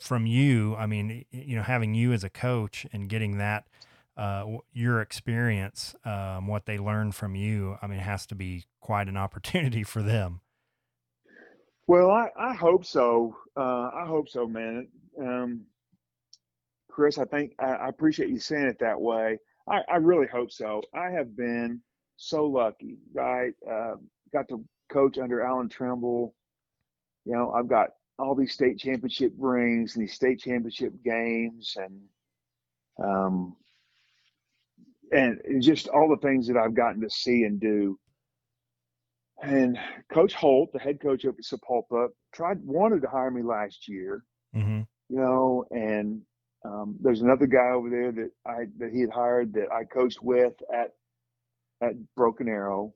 from 0.00 0.26
you 0.26 0.74
i 0.76 0.84
mean 0.86 1.24
you 1.30 1.54
know 1.56 1.62
having 1.62 1.94
you 1.94 2.12
as 2.12 2.24
a 2.24 2.30
coach 2.30 2.86
and 2.92 3.08
getting 3.08 3.38
that 3.38 3.66
uh 4.16 4.44
your 4.72 5.00
experience 5.00 5.94
um 6.04 6.46
what 6.46 6.66
they 6.66 6.76
learn 6.78 7.12
from 7.12 7.34
you 7.36 7.76
i 7.80 7.86
mean 7.86 7.98
it 7.98 8.02
has 8.02 8.26
to 8.26 8.34
be 8.34 8.64
quite 8.80 9.08
an 9.08 9.16
opportunity 9.16 9.82
for 9.84 10.02
them 10.02 10.40
Well, 11.88 12.10
I, 12.12 12.30
I 12.38 12.54
hope 12.54 12.86
so. 12.86 13.36
Uh, 13.56 13.90
I 13.94 14.06
hope 14.08 14.30
so, 14.30 14.48
man. 14.48 14.88
Um, 15.20 15.62
Chris, 16.90 17.18
I 17.18 17.26
think 17.26 17.54
I, 17.60 17.66
I 17.74 17.88
appreciate 17.88 18.30
you 18.30 18.40
saying 18.40 18.66
it 18.66 18.78
that 18.80 19.00
way. 19.00 19.38
I, 19.68 19.82
I 19.92 19.96
really 19.96 20.28
hope 20.28 20.52
so. 20.52 20.82
I 20.94 21.10
have 21.10 21.36
been 21.36 21.82
so 22.16 22.46
lucky, 22.46 22.98
right? 23.14 23.54
Uh, 23.70 23.96
got 24.32 24.48
to 24.50 24.64
coach 24.90 25.18
under 25.18 25.42
Allan 25.42 25.70
Trimble. 25.70 26.34
You 27.26 27.34
know, 27.34 27.52
I've 27.52 27.68
got 27.68 27.90
all 28.18 28.34
these 28.34 28.54
state 28.54 28.78
championship 28.78 29.32
rings 29.38 29.96
and 29.96 30.02
these 30.04 30.14
state 30.14 30.40
championship 30.40 30.94
games 31.04 31.76
and 31.78 32.00
um, 33.02 33.56
and 35.12 35.40
just 35.62 35.88
all 35.88 36.08
the 36.08 36.26
things 36.26 36.48
that 36.48 36.56
I've 36.56 36.74
gotten 36.74 37.02
to 37.02 37.10
see 37.10 37.44
and 37.44 37.60
do. 37.60 37.98
And 39.42 39.78
Coach 40.12 40.34
Holt, 40.34 40.72
the 40.72 40.78
head 40.78 41.00
coach 41.00 41.24
up 41.24 41.36
at 41.38 41.44
Sapulpa, 41.44 42.08
tried 42.34 42.58
wanted 42.64 43.02
to 43.02 43.08
hire 43.08 43.30
me 43.30 43.42
last 43.42 43.88
year. 43.88 44.24
Mm-hmm. 44.54 44.80
You 45.10 45.16
know, 45.16 45.64
and 45.70 46.22
um, 46.64 46.96
there's 47.00 47.22
another 47.22 47.46
guy 47.46 47.70
over 47.70 47.88
there 47.88 48.12
that 48.12 48.30
I 48.46 48.66
that 48.78 48.90
he 48.92 49.00
had 49.00 49.10
hired 49.10 49.52
that 49.54 49.72
I 49.72 49.84
coached 49.84 50.22
with 50.22 50.54
at 50.74 50.92
at 51.80 51.94
Broken 52.16 52.48
Arrow. 52.48 52.94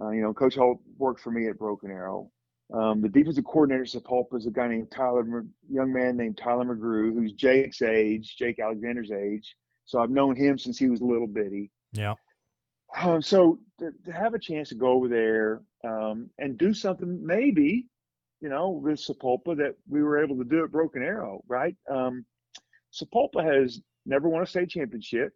Uh, 0.00 0.10
you 0.10 0.22
know, 0.22 0.32
Coach 0.32 0.54
Holt 0.54 0.80
worked 0.96 1.20
for 1.20 1.30
me 1.30 1.48
at 1.48 1.58
Broken 1.58 1.90
Arrow. 1.90 2.30
Um, 2.72 3.02
the 3.02 3.08
defensive 3.08 3.44
coordinator 3.44 3.82
at 3.82 3.88
Sapulpa 3.88 4.36
is 4.36 4.46
a 4.46 4.50
guy 4.50 4.68
named 4.68 4.90
Tyler, 4.90 5.44
young 5.70 5.92
man 5.92 6.16
named 6.16 6.38
Tyler 6.38 6.64
McGrew, 6.64 7.12
who's 7.12 7.32
Jake's 7.32 7.82
age, 7.82 8.36
Jake 8.38 8.58
Alexander's 8.58 9.10
age. 9.10 9.54
So 9.84 10.00
I've 10.00 10.10
known 10.10 10.34
him 10.34 10.58
since 10.58 10.78
he 10.78 10.88
was 10.88 11.00
a 11.00 11.04
little 11.04 11.26
bitty. 11.26 11.70
Yeah. 11.92 12.14
Um, 12.96 13.22
so 13.22 13.58
to, 13.78 13.90
to, 14.04 14.12
have 14.12 14.34
a 14.34 14.38
chance 14.38 14.68
to 14.68 14.76
go 14.76 14.88
over 14.88 15.08
there 15.08 15.62
um, 15.84 16.30
and 16.38 16.56
do 16.56 16.72
something, 16.72 17.24
maybe, 17.24 17.86
you 18.40 18.48
know, 18.48 18.70
with 18.70 19.00
Sapulpa 19.00 19.56
that 19.56 19.74
we 19.88 20.02
were 20.02 20.22
able 20.22 20.36
to 20.38 20.44
do 20.44 20.62
at 20.64 20.70
Broken 20.70 21.02
Arrow, 21.02 21.42
right? 21.48 21.76
Um, 21.90 22.24
Sapulpa 22.92 23.44
has 23.44 23.80
never 24.06 24.28
won 24.28 24.42
a 24.42 24.46
state 24.46 24.70
championship 24.70 25.32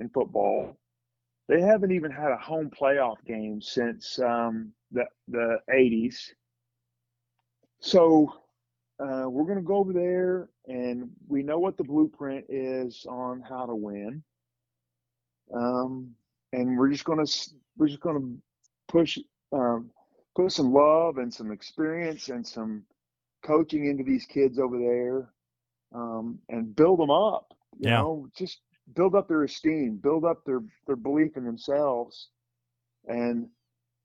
in 0.00 0.10
football. 0.10 0.76
They 1.48 1.60
haven't 1.60 1.92
even 1.92 2.10
had 2.10 2.30
a 2.30 2.36
home 2.36 2.70
playoff 2.70 3.24
game 3.26 3.60
since 3.60 4.18
um, 4.18 4.72
the 4.90 5.04
the 5.28 5.58
80s. 5.72 6.16
So 7.80 8.32
uh, 9.00 9.24
we're 9.28 9.44
going 9.44 9.56
to 9.56 9.62
go 9.62 9.76
over 9.76 9.92
there, 9.92 10.48
and 10.66 11.10
we 11.26 11.42
know 11.42 11.58
what 11.58 11.76
the 11.76 11.84
blueprint 11.84 12.46
is 12.48 13.04
on 13.08 13.40
how 13.40 13.66
to 13.66 13.74
win. 13.74 14.22
Um, 15.52 16.14
and 16.52 16.78
we're 16.78 16.90
just 16.90 17.04
to 17.04 17.50
we're 17.76 17.88
just 17.88 18.02
to 18.02 18.38
push 18.88 19.18
um, 19.52 19.90
put 20.34 20.52
some 20.52 20.72
love 20.72 21.18
and 21.18 21.32
some 21.32 21.50
experience 21.50 22.28
and 22.28 22.46
some 22.46 22.84
coaching 23.44 23.86
into 23.86 24.04
these 24.04 24.24
kids 24.24 24.58
over 24.58 24.78
there, 24.78 25.30
um, 25.94 26.38
and 26.48 26.74
build 26.74 27.00
them 27.00 27.10
up. 27.10 27.46
You 27.78 27.90
yeah. 27.90 27.98
know, 27.98 28.28
just 28.36 28.60
build 28.94 29.14
up 29.14 29.28
their 29.28 29.44
esteem, 29.44 29.98
build 30.02 30.24
up 30.24 30.44
their 30.44 30.62
their 30.86 30.96
belief 30.96 31.36
in 31.36 31.44
themselves, 31.44 32.28
and 33.06 33.48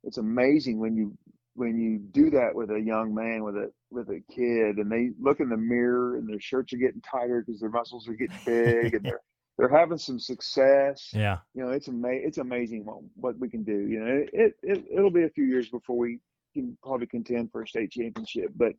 it's 0.04 0.18
amazing 0.18 0.80
when 0.80 0.96
you 0.96 1.18
when 1.56 1.80
you 1.80 1.98
do 1.98 2.30
that 2.30 2.54
with 2.54 2.70
a 2.70 2.80
young 2.80 3.14
man 3.14 3.44
with 3.44 3.56
a 3.56 3.72
with 3.90 4.10
a 4.10 4.22
kid 4.32 4.78
and 4.78 4.92
they 4.92 5.10
look 5.20 5.40
in 5.40 5.50
the 5.50 5.58
mirror 5.58 6.18
and 6.18 6.30
their 6.30 6.40
shirts 6.40 6.72
are 6.72 6.78
getting 6.78 7.02
tighter 7.02 7.44
because 7.44 7.60
their 7.60 7.72
muscles 7.72 8.08
are 8.08 8.14
getting 8.14 8.38
big 8.46 8.94
and 8.94 9.04
they're 9.04 9.22
they're 9.58 9.70
having 9.70 9.98
some 9.98 10.20
success 10.20 11.10
yeah 11.14 11.38
you 11.54 11.64
know 11.64 11.72
it's 11.72 11.88
ama- 11.88 12.10
it's 12.10 12.38
amazing 12.38 12.86
what, 12.86 13.00
what 13.16 13.40
we 13.40 13.50
can 13.50 13.64
do 13.64 13.88
you 13.88 14.00
know 14.00 14.26
it, 14.34 14.56
it 14.64 14.86
it'll 14.92 15.12
be 15.12 15.24
a 15.24 15.30
few 15.30 15.46
years 15.46 15.70
before 15.70 15.98
we 15.98 16.20
can 16.54 16.78
probably 16.84 17.08
contend 17.08 17.52
for 17.52 17.62
a 17.64 17.68
state 17.68 17.92
championship 17.92 18.52
but 18.56 18.74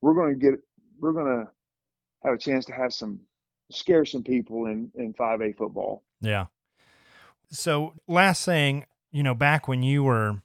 we're 0.00 0.14
going 0.14 0.38
to 0.38 0.50
get 0.50 0.58
we're 1.00 1.12
going 1.12 1.44
to 1.44 1.48
have 2.24 2.34
a 2.34 2.38
chance 2.38 2.64
to 2.64 2.72
have 2.72 2.92
some 2.92 3.20
scare 3.70 4.04
some 4.04 4.22
people 4.22 4.66
in 4.66 4.90
in 4.94 5.12
5a 5.14 5.56
football 5.56 6.02
yeah 6.20 6.46
so 7.50 7.94
last 8.06 8.44
thing 8.44 8.84
you 9.12 9.22
know 9.22 9.34
back 9.34 9.68
when 9.68 9.82
you 9.82 10.02
were 10.02 10.40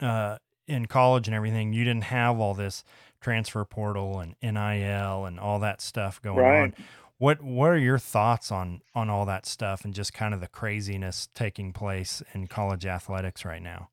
uh 0.00 0.36
in 0.68 0.86
college 0.86 1.26
and 1.26 1.34
everything, 1.34 1.72
you 1.72 1.82
didn't 1.82 2.04
have 2.04 2.38
all 2.38 2.54
this 2.54 2.84
transfer 3.20 3.64
portal 3.64 4.20
and 4.20 4.36
NIL 4.42 5.24
and 5.24 5.40
all 5.40 5.58
that 5.60 5.80
stuff 5.80 6.22
going 6.22 6.36
right. 6.36 6.62
on. 6.62 6.74
What 7.18 7.42
what 7.42 7.70
are 7.70 7.78
your 7.78 7.98
thoughts 7.98 8.52
on 8.52 8.80
on 8.94 9.10
all 9.10 9.26
that 9.26 9.44
stuff 9.44 9.84
and 9.84 9.92
just 9.92 10.14
kind 10.14 10.32
of 10.32 10.40
the 10.40 10.46
craziness 10.46 11.28
taking 11.34 11.72
place 11.72 12.22
in 12.32 12.46
college 12.46 12.86
athletics 12.86 13.44
right 13.44 13.62
now? 13.62 13.90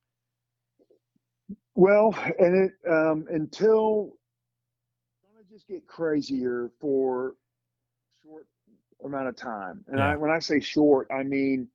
Well, 1.74 2.16
and 2.40 2.70
it 2.70 2.72
um, 2.90 3.26
until 3.30 4.14
it's 5.12 5.34
gonna 5.34 5.44
just 5.52 5.68
get 5.68 5.88
crazier 5.88 6.72
for 6.80 7.36
short 8.24 8.46
amount 9.04 9.28
of 9.28 9.36
time. 9.36 9.84
And 9.88 9.98
yeah. 9.98 10.12
I, 10.12 10.16
when 10.16 10.30
I 10.30 10.40
say 10.40 10.60
short, 10.60 11.08
I 11.12 11.24
mean 11.24 11.68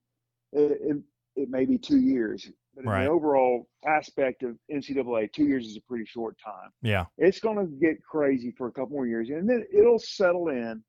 it, 0.53 0.79
it, 0.81 0.97
it 1.37 1.51
may 1.51 1.65
be 1.65 1.79
two 1.79 2.01
years. 2.01 2.49
But 2.75 2.85
in 2.85 2.91
right. 2.91 3.05
the 3.05 3.11
overall 3.11 3.69
aspect 3.85 4.45
of 4.45 4.57
NCAA, 4.73 5.33
two 5.33 5.45
years 5.45 5.67
is 5.67 5.77
a 5.77 5.81
pretty 5.81 6.05
short 6.05 6.37
time. 6.45 6.71
Yeah. 6.83 7.07
It's 7.19 7.41
going 7.41 7.57
to 7.57 7.67
get 7.85 8.03
crazy 8.03 8.55
for 8.57 8.69
a 8.69 8.73
couple 8.73 8.91
more 8.91 9.07
years, 9.07 9.29
and 9.31 9.49
then 9.49 9.67
it'll 9.73 9.99
settle 9.99 10.49
in. 10.49 10.83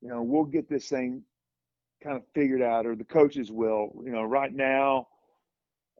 You 0.00 0.08
know, 0.08 0.22
we'll 0.22 0.44
get 0.44 0.68
this 0.68 0.88
thing 0.88 1.22
kind 2.02 2.16
of 2.16 2.22
figured 2.34 2.62
out, 2.62 2.86
or 2.86 2.94
the 2.94 3.04
coaches 3.04 3.50
will. 3.50 3.90
You 4.04 4.12
know, 4.12 4.22
right 4.22 4.52
now, 4.52 5.08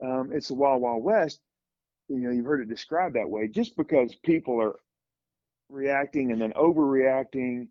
um, 0.02 0.30
it's 0.32 0.48
the 0.48 0.54
wild, 0.54 0.82
wild 0.82 1.02
west. 1.02 1.40
You 2.08 2.18
know, 2.18 2.30
you've 2.30 2.46
heard 2.46 2.60
it 2.60 2.68
described 2.68 3.16
that 3.16 3.28
way. 3.28 3.48
Just 3.48 3.76
because 3.76 4.14
people 4.14 4.60
are 4.60 4.76
reacting 5.68 6.32
and 6.32 6.40
then 6.40 6.52
overreacting 6.52 7.68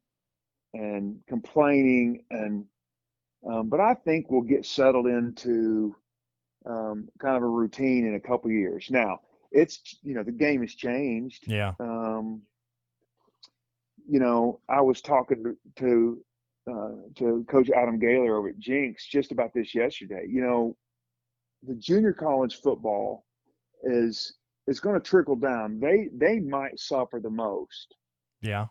and 0.73 1.19
complaining, 1.27 2.23
and 2.29 2.65
um, 3.49 3.69
but 3.69 3.79
I 3.79 3.93
think 3.93 4.29
we'll 4.29 4.41
get 4.41 4.65
settled 4.65 5.07
into 5.07 5.95
um, 6.65 7.07
kind 7.19 7.37
of 7.37 7.43
a 7.43 7.47
routine 7.47 8.05
in 8.05 8.15
a 8.15 8.19
couple 8.19 8.51
years. 8.51 8.87
Now, 8.89 9.21
it's 9.51 9.97
you 10.03 10.13
know 10.13 10.23
the 10.23 10.31
game 10.31 10.61
has 10.61 10.75
changed. 10.75 11.45
Yeah. 11.47 11.73
Um, 11.79 12.41
you 14.07 14.19
know, 14.19 14.59
I 14.69 14.81
was 14.81 15.01
talking 15.01 15.43
to 15.43 15.57
to, 15.77 16.23
uh, 16.71 16.91
to 17.15 17.45
Coach 17.49 17.69
Adam 17.69 17.99
Gaylor 17.99 18.37
over 18.37 18.49
at 18.49 18.59
Jenks 18.59 19.07
just 19.07 19.31
about 19.31 19.53
this 19.53 19.75
yesterday. 19.75 20.25
You 20.29 20.41
know, 20.41 20.77
the 21.63 21.75
junior 21.75 22.13
college 22.13 22.59
football 22.61 23.25
is 23.83 24.37
is 24.67 24.79
going 24.79 24.99
to 24.99 25.01
trickle 25.01 25.35
down. 25.35 25.79
They 25.79 26.09
they 26.13 26.39
might 26.39 26.79
suffer 26.79 27.19
the 27.21 27.29
most. 27.29 27.95
Yeah. 28.41 28.67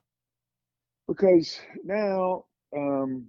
Because 1.08 1.60
now 1.84 2.44
um, 2.76 3.26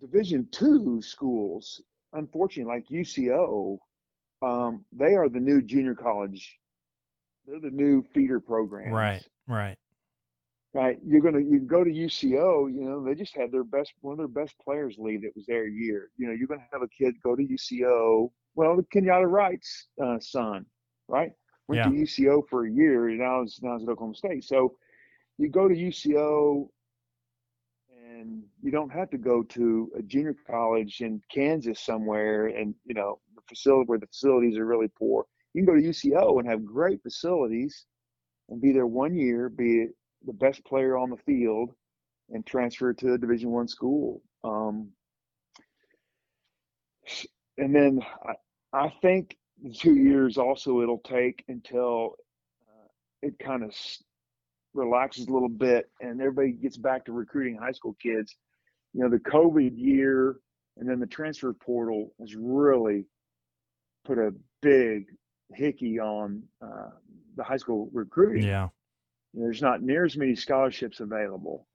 Division 0.00 0.48
two 0.50 1.00
schools 1.00 1.80
unfortunately, 2.12 2.72
like 2.72 2.88
UCO, 2.88 3.78
um, 4.42 4.84
they 4.92 5.14
are 5.14 5.28
the 5.28 5.40
new 5.40 5.62
junior 5.62 5.94
college. 5.94 6.58
They're 7.46 7.60
the 7.60 7.70
new 7.70 8.02
feeder 8.14 8.40
program. 8.40 8.92
Right, 8.92 9.26
right, 9.46 9.78
right. 10.78 10.98
You're 11.04 11.20
gonna 11.20 11.40
you 11.40 11.60
go 11.60 11.82
to 11.82 11.90
UCO. 11.90 12.72
You 12.72 12.84
know 12.84 13.04
they 13.04 13.14
just 13.14 13.36
had 13.36 13.50
their 13.50 13.64
best 13.64 13.92
one 14.00 14.12
of 14.12 14.18
their 14.18 14.28
best 14.28 14.54
players 14.64 14.96
leave 14.98 15.22
that 15.22 15.32
was 15.34 15.46
their 15.46 15.66
year. 15.66 16.10
You 16.16 16.26
know 16.26 16.32
you're 16.32 16.48
gonna 16.48 16.66
have 16.72 16.82
a 16.82 16.88
kid 16.88 17.14
go 17.22 17.34
to 17.34 17.42
UCO. 17.42 18.30
Well, 18.54 18.76
the 18.76 18.84
Kenyatta 18.84 19.30
Wright's 19.30 19.88
uh, 20.02 20.18
son, 20.20 20.66
right, 21.08 21.30
went 21.68 21.78
yeah. 21.78 21.84
to 21.84 21.90
UCO 21.90 22.42
for 22.48 22.66
a 22.66 22.70
year. 22.70 23.08
And 23.08 23.18
now 23.18 23.42
is 23.42 23.58
now 23.62 23.76
is 23.76 23.82
at 23.82 23.88
Oklahoma 23.88 24.14
State. 24.14 24.44
So 24.44 24.76
you 25.36 25.48
go 25.48 25.68
to 25.68 25.74
UCO 25.74 26.68
and 27.90 28.42
you 28.62 28.70
don't 28.70 28.92
have 28.92 29.10
to 29.10 29.18
go 29.18 29.42
to 29.42 29.90
a 29.98 30.02
junior 30.02 30.34
college 30.48 31.00
in 31.00 31.20
Kansas 31.32 31.80
somewhere 31.80 32.46
and 32.48 32.74
you 32.84 32.94
know 32.94 33.18
the 33.34 33.42
facility 33.48 33.86
where 33.86 33.98
the 33.98 34.06
facilities 34.06 34.56
are 34.58 34.66
really 34.66 34.88
poor. 34.98 35.24
You 35.54 35.64
can 35.64 35.74
go 35.74 35.80
to 35.80 35.88
UCO 35.88 36.38
and 36.38 36.48
have 36.48 36.64
great 36.64 37.02
facilities 37.02 37.86
and 38.48 38.60
be 38.60 38.72
there 38.72 38.86
one 38.86 39.14
year, 39.14 39.48
be 39.48 39.88
the 40.24 40.32
best 40.32 40.64
player 40.64 40.96
on 40.96 41.10
the 41.10 41.16
field, 41.16 41.70
and 42.30 42.44
transfer 42.46 42.92
to 42.92 43.14
a 43.14 43.18
Division 43.18 43.50
One 43.50 43.68
school. 43.68 44.22
Um, 44.44 44.90
and 47.56 47.74
then 47.74 48.00
I, 48.22 48.34
I 48.86 48.92
think 49.02 49.36
two 49.74 49.94
years 49.94 50.38
also 50.38 50.82
it'll 50.82 50.98
take 50.98 51.44
until 51.48 52.14
uh, 52.68 52.88
it 53.22 53.38
kind 53.38 53.64
of 53.64 53.74
relaxes 54.74 55.26
a 55.26 55.32
little 55.32 55.48
bit 55.48 55.90
and 56.00 56.20
everybody 56.20 56.52
gets 56.52 56.76
back 56.76 57.04
to 57.06 57.12
recruiting 57.12 57.56
high 57.56 57.72
school 57.72 57.96
kids, 58.00 58.36
you 58.92 59.02
know, 59.02 59.08
the 59.08 59.18
COVID 59.18 59.72
year 59.74 60.36
and 60.76 60.88
then 60.88 61.00
the 61.00 61.06
transfer 61.06 61.52
portal 61.52 62.12
has 62.20 62.34
really 62.36 63.06
put 64.04 64.18
a 64.18 64.32
big 64.62 65.06
hickey 65.54 65.98
on 65.98 66.42
uh, 66.62 66.90
the 67.36 67.42
high 67.42 67.56
school 67.56 67.90
recruiting. 67.92 68.44
Yeah. 68.44 68.68
There's 69.34 69.62
not 69.62 69.82
near 69.82 70.04
as 70.04 70.16
many 70.16 70.34
scholarships 70.34 71.00
available. 71.00 71.66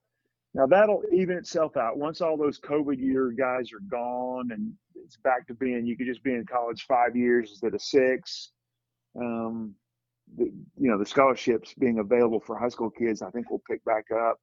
Now 0.54 0.68
that'll 0.68 1.04
even 1.12 1.38
itself 1.38 1.78
out 1.78 1.98
once 1.98 2.22
all 2.22 2.38
those 2.38 2.60
COVID 2.60 3.00
year 3.00 3.32
guys 3.32 3.72
are 3.74 3.82
gone 3.90 4.52
and 4.52 4.74
it's 4.96 5.18
back 5.18 5.48
to 5.48 5.54
being 5.54 5.86
you 5.86 5.98
could 5.98 6.08
just 6.08 6.24
be 6.24 6.34
in 6.34 6.46
college 6.46 6.86
five 6.88 7.16
years 7.16 7.50
instead 7.50 7.74
of 7.74 7.82
six. 7.82 8.52
Um, 9.20 9.76
the, 10.38 10.46
you 10.46 10.90
know 10.90 10.98
the 10.98 11.06
scholarships 11.06 11.74
being 11.74 12.00
available 12.00 12.40
for 12.40 12.58
high 12.58 12.70
school 12.70 12.90
kids, 12.90 13.22
I 13.22 13.30
think 13.32 13.50
will 13.50 13.64
pick 13.70 13.84
back 13.84 14.06
up. 14.12 14.40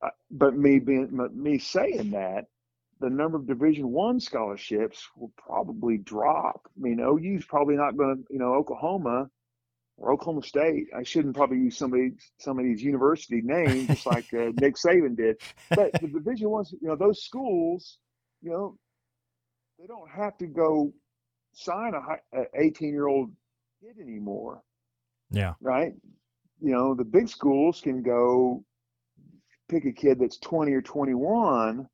Uh, 0.00 0.10
but 0.30 0.56
me 0.56 0.78
being 0.78 1.10
me 1.34 1.58
saying 1.58 2.10
that, 2.10 2.44
the 3.00 3.10
number 3.10 3.36
of 3.36 3.46
Division 3.46 3.90
One 3.90 4.20
scholarships 4.20 5.08
will 5.16 5.32
probably 5.36 5.98
drop. 5.98 6.62
I 6.66 6.80
mean, 6.80 7.00
OU's 7.00 7.44
probably 7.44 7.76
not 7.76 7.96
going 7.96 8.16
to, 8.16 8.24
you 8.30 8.38
know, 8.38 8.54
Oklahoma 8.54 9.28
or 9.98 10.12
Oklahoma 10.12 10.42
State. 10.42 10.86
I 10.96 11.02
shouldn't 11.02 11.36
probably 11.36 11.58
use 11.58 11.76
somebody 11.76 12.12
somebody's 12.38 12.82
university 12.82 13.42
name, 13.42 13.86
just 13.86 14.06
like 14.06 14.32
uh, 14.32 14.52
Nick 14.60 14.76
Saban 14.76 15.16
did. 15.16 15.40
But 15.70 15.92
the 16.00 16.08
Division 16.08 16.50
ones, 16.50 16.72
you 16.80 16.88
know, 16.88 16.96
those 16.96 17.22
schools, 17.22 17.98
you 18.40 18.50
know, 18.50 18.78
they 19.78 19.86
don't 19.86 20.10
have 20.10 20.36
to 20.38 20.46
go 20.46 20.92
sign 21.52 21.92
a 21.94 22.44
18 22.54 22.88
year 22.90 23.06
old 23.06 23.32
kid 23.80 24.00
anymore. 24.00 24.62
Yeah. 25.30 25.54
Right. 25.60 25.92
You 26.60 26.72
know, 26.72 26.94
the 26.94 27.04
big 27.04 27.28
schools 27.28 27.80
can 27.80 28.02
go 28.02 28.64
pick 29.68 29.84
a 29.84 29.92
kid 29.92 30.18
that's 30.18 30.38
20 30.38 30.72
or 30.72 30.82
21 30.82 31.86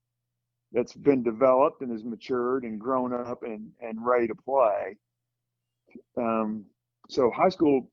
that's 0.73 0.93
been 0.93 1.23
developed 1.23 1.83
and 1.83 1.91
has 1.91 2.05
matured 2.05 2.65
and 2.65 2.81
grown 2.81 3.13
up 3.13 3.43
and, 3.43 3.71
and 3.81 3.99
ready 4.05 4.27
to 4.29 4.35
play. 4.35 4.97
Um, 6.17 6.65
so 7.09 7.31
high 7.31 7.49
school, 7.49 7.91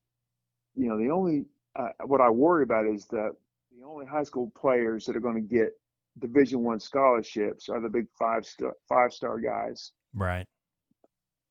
you 0.74 0.88
know, 0.88 0.98
the 0.98 1.10
only 1.10 1.44
uh, 1.76 1.88
what 2.04 2.20
I 2.20 2.30
worry 2.30 2.62
about 2.62 2.86
is 2.86 3.06
that 3.06 3.32
the 3.78 3.86
only 3.86 4.06
high 4.06 4.24
school 4.24 4.52
players 4.58 5.06
that 5.06 5.16
are 5.16 5.20
going 5.20 5.34
to 5.34 5.40
get 5.40 5.72
Division 6.18 6.62
One 6.62 6.80
scholarships 6.80 7.68
are 7.68 7.80
the 7.80 7.88
big 7.88 8.06
five 8.18 8.44
star 8.44 8.74
five 8.88 9.12
star 9.12 9.38
guys. 9.38 9.92
Right. 10.14 10.46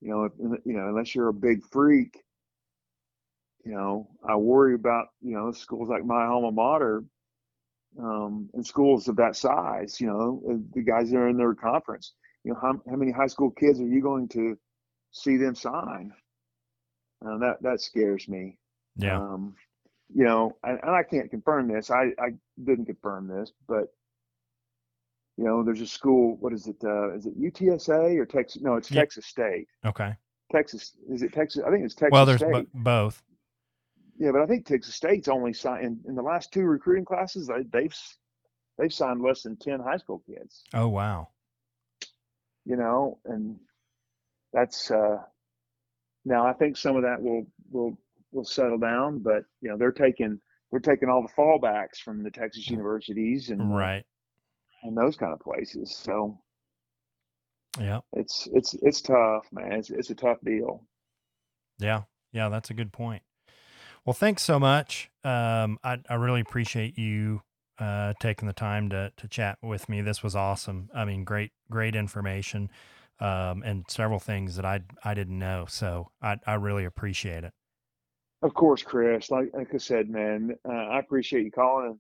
You 0.01 0.09
know, 0.09 0.23
if, 0.25 0.31
you 0.65 0.73
know, 0.73 0.87
unless 0.87 1.13
you're 1.15 1.29
a 1.29 1.33
big 1.33 1.63
freak, 1.71 2.23
you 3.65 3.73
know, 3.73 4.09
I 4.27 4.35
worry 4.35 4.75
about 4.75 5.07
you 5.21 5.35
know 5.35 5.51
schools 5.51 5.89
like 5.89 6.05
my 6.05 6.25
alma 6.25 6.51
mater 6.51 7.03
um, 7.99 8.49
and 8.53 8.65
schools 8.65 9.07
of 9.07 9.15
that 9.17 9.35
size. 9.35 9.99
You 9.99 10.07
know, 10.07 10.61
the 10.73 10.81
guys 10.81 11.11
that 11.11 11.17
are 11.17 11.29
in 11.29 11.37
their 11.37 11.53
conference. 11.53 12.13
You 12.43 12.53
know, 12.53 12.59
how 12.61 12.81
how 12.89 12.95
many 12.95 13.11
high 13.11 13.27
school 13.27 13.51
kids 13.51 13.79
are 13.79 13.87
you 13.87 14.01
going 14.01 14.27
to 14.29 14.57
see 15.11 15.37
them 15.37 15.55
sign? 15.55 16.11
Uh, 17.23 17.37
that 17.37 17.61
that 17.61 17.81
scares 17.81 18.27
me. 18.27 18.57
Yeah. 18.97 19.17
Um, 19.17 19.55
you 20.13 20.25
know, 20.25 20.57
and, 20.63 20.79
and, 20.81 20.91
I 20.91 21.03
can't 21.03 21.29
confirm 21.29 21.67
this. 21.67 21.89
I, 21.89 22.11
I 22.19 22.33
didn't 22.61 22.85
confirm 22.85 23.27
this, 23.27 23.51
but 23.67 23.93
you 25.37 25.45
know, 25.45 25.63
there's 25.63 25.81
a 25.81 25.87
school. 25.87 26.37
What 26.39 26.53
is 26.53 26.67
it? 26.67 26.75
Uh, 26.83 27.15
is 27.15 27.25
it 27.25 27.39
UTSA 27.39 28.17
or 28.17 28.25
Texas? 28.25 28.61
No, 28.61 28.75
it's 28.75 28.91
yeah. 28.91 29.01
Texas 29.01 29.25
State. 29.25 29.67
Okay. 29.85 30.13
Texas 30.51 30.91
is 31.09 31.21
it 31.21 31.33
Texas? 31.33 31.63
I 31.65 31.71
think 31.71 31.85
it's 31.85 31.95
Texas. 31.95 32.11
Well, 32.11 32.25
there's 32.25 32.41
State. 32.41 32.51
B- 32.51 32.67
both. 32.73 33.23
Yeah, 34.19 34.31
but 34.31 34.41
I 34.41 34.45
think 34.45 34.65
Texas 34.65 34.93
State's 34.93 35.27
only 35.27 35.53
signed 35.53 35.85
in, 35.85 36.09
in 36.09 36.15
the 36.15 36.21
last 36.21 36.51
two 36.51 36.63
recruiting 36.63 37.05
classes. 37.05 37.47
They, 37.47 37.63
they've 37.71 37.95
they've 38.77 38.93
signed 38.93 39.21
less 39.21 39.43
than 39.43 39.55
ten 39.55 39.79
high 39.79 39.97
school 39.97 40.21
kids. 40.27 40.63
Oh 40.73 40.89
wow. 40.89 41.29
You 42.65 42.75
know, 42.75 43.17
and 43.25 43.57
that's 44.53 44.91
uh, 44.91 45.17
now 46.25 46.45
I 46.45 46.53
think 46.53 46.77
some 46.77 46.97
of 46.97 47.03
that 47.03 47.21
will 47.21 47.47
will 47.71 47.97
will 48.31 48.45
settle 48.45 48.77
down, 48.77 49.19
but 49.19 49.43
you 49.61 49.69
know 49.69 49.77
they're 49.77 49.91
taking 49.91 50.39
they're 50.71 50.79
taking 50.79 51.09
all 51.09 51.21
the 51.21 51.41
fallbacks 51.41 51.97
from 52.03 52.23
the 52.23 52.31
Texas 52.31 52.69
universities 52.69 53.49
and 53.49 53.75
right 53.75 54.03
and 54.83 54.97
those 54.97 55.15
kind 55.15 55.33
of 55.33 55.39
places. 55.39 55.95
So 55.95 56.39
yeah, 57.79 58.01
it's 58.13 58.47
it's 58.53 58.73
it's 58.81 59.01
tough, 59.01 59.45
man. 59.51 59.73
It's 59.73 59.89
it's 59.89 60.09
a 60.09 60.15
tough 60.15 60.37
deal. 60.43 60.85
Yeah, 61.79 62.03
yeah, 62.31 62.49
that's 62.49 62.69
a 62.69 62.73
good 62.73 62.91
point. 62.91 63.23
Well, 64.05 64.13
thanks 64.13 64.43
so 64.43 64.59
much. 64.59 65.09
Um, 65.23 65.77
I 65.83 65.99
I 66.09 66.15
really 66.15 66.41
appreciate 66.41 66.97
you 66.97 67.41
uh, 67.79 68.13
taking 68.19 68.47
the 68.47 68.53
time 68.53 68.89
to 68.89 69.11
to 69.17 69.27
chat 69.27 69.57
with 69.61 69.89
me. 69.89 70.01
This 70.01 70.23
was 70.23 70.35
awesome. 70.35 70.89
I 70.93 71.05
mean, 71.05 71.23
great 71.23 71.51
great 71.69 71.95
information 71.95 72.69
um, 73.19 73.63
and 73.63 73.85
several 73.87 74.19
things 74.19 74.55
that 74.55 74.65
I 74.65 74.81
I 75.03 75.13
didn't 75.13 75.37
know. 75.39 75.65
So 75.69 76.11
I 76.21 76.37
I 76.45 76.55
really 76.55 76.85
appreciate 76.85 77.43
it. 77.43 77.53
Of 78.41 78.53
course, 78.53 78.81
Chris. 78.81 79.29
Like 79.29 79.51
like 79.53 79.73
I 79.73 79.77
said, 79.77 80.09
man, 80.09 80.55
uh, 80.67 80.71
I 80.71 80.99
appreciate 80.99 81.45
you 81.45 81.51
calling, 81.51 81.99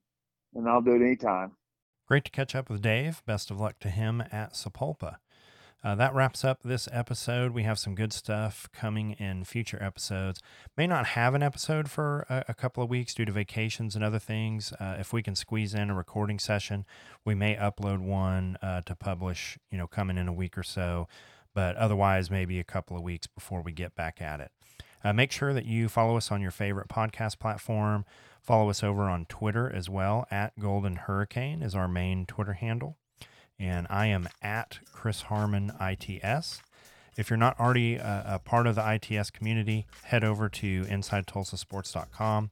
and 0.55 0.67
I'll 0.67 0.81
do 0.81 0.93
it 0.93 1.01
anytime. 1.01 1.51
Great 2.07 2.25
to 2.25 2.31
catch 2.31 2.55
up 2.55 2.69
with 2.69 2.81
Dave. 2.81 3.21
Best 3.25 3.51
of 3.51 3.59
luck 3.59 3.79
to 3.79 3.89
him 3.89 4.21
at 4.31 4.53
Sapulpa. 4.53 5.17
Uh, 5.83 5.95
that 5.95 6.13
wraps 6.13 6.45
up 6.45 6.61
this 6.61 6.87
episode. 6.91 7.53
We 7.53 7.63
have 7.63 7.79
some 7.79 7.95
good 7.95 8.13
stuff 8.13 8.69
coming 8.71 9.11
in 9.13 9.45
future 9.45 9.81
episodes. 9.81 10.39
May 10.77 10.85
not 10.85 11.07
have 11.07 11.33
an 11.33 11.41
episode 11.41 11.89
for 11.89 12.25
a, 12.29 12.45
a 12.49 12.53
couple 12.53 12.83
of 12.83 12.89
weeks 12.89 13.15
due 13.15 13.25
to 13.25 13.31
vacations 13.31 13.95
and 13.95 14.03
other 14.03 14.19
things. 14.19 14.73
Uh, 14.73 14.97
if 14.99 15.11
we 15.11 15.23
can 15.23 15.35
squeeze 15.35 15.73
in 15.73 15.89
a 15.89 15.95
recording 15.95 16.37
session, 16.37 16.85
we 17.25 17.33
may 17.33 17.55
upload 17.55 17.99
one 17.99 18.57
uh, 18.61 18.81
to 18.81 18.95
publish, 18.95 19.57
you 19.71 19.77
know, 19.77 19.87
coming 19.87 20.17
in 20.17 20.27
a 20.27 20.33
week 20.33 20.55
or 20.55 20.63
so. 20.63 21.07
But 21.53 21.75
otherwise, 21.77 22.29
maybe 22.29 22.59
a 22.59 22.63
couple 22.63 22.95
of 22.95 23.01
weeks 23.01 23.25
before 23.25 23.61
we 23.61 23.71
get 23.71 23.95
back 23.95 24.21
at 24.21 24.39
it. 24.39 24.51
Uh, 25.03 25.13
make 25.13 25.31
sure 25.31 25.53
that 25.53 25.65
you 25.65 25.89
follow 25.89 26.17
us 26.17 26.31
on 26.31 26.41
your 26.41 26.51
favorite 26.51 26.87
podcast 26.87 27.39
platform. 27.39 28.05
Follow 28.41 28.69
us 28.69 28.83
over 28.83 29.03
on 29.03 29.25
Twitter 29.25 29.71
as 29.71 29.89
well. 29.89 30.25
At 30.31 30.57
Golden 30.59 30.95
Hurricane 30.95 31.61
is 31.61 31.75
our 31.75 31.87
main 31.87 32.25
Twitter 32.25 32.53
handle 32.53 32.97
and 33.61 33.87
I 33.89 34.07
am 34.07 34.27
at 34.41 34.79
Chris 34.91 35.21
Harmon 35.23 35.71
ITS. 35.79 36.61
If 37.15 37.29
you're 37.29 37.37
not 37.37 37.57
already 37.59 37.95
a, 37.95 38.23
a 38.25 38.39
part 38.39 38.65
of 38.65 38.75
the 38.75 38.93
ITS 38.93 39.29
community, 39.29 39.85
head 40.03 40.23
over 40.23 40.49
to 40.49 40.85
InsideTulsaSports.com 40.85 42.49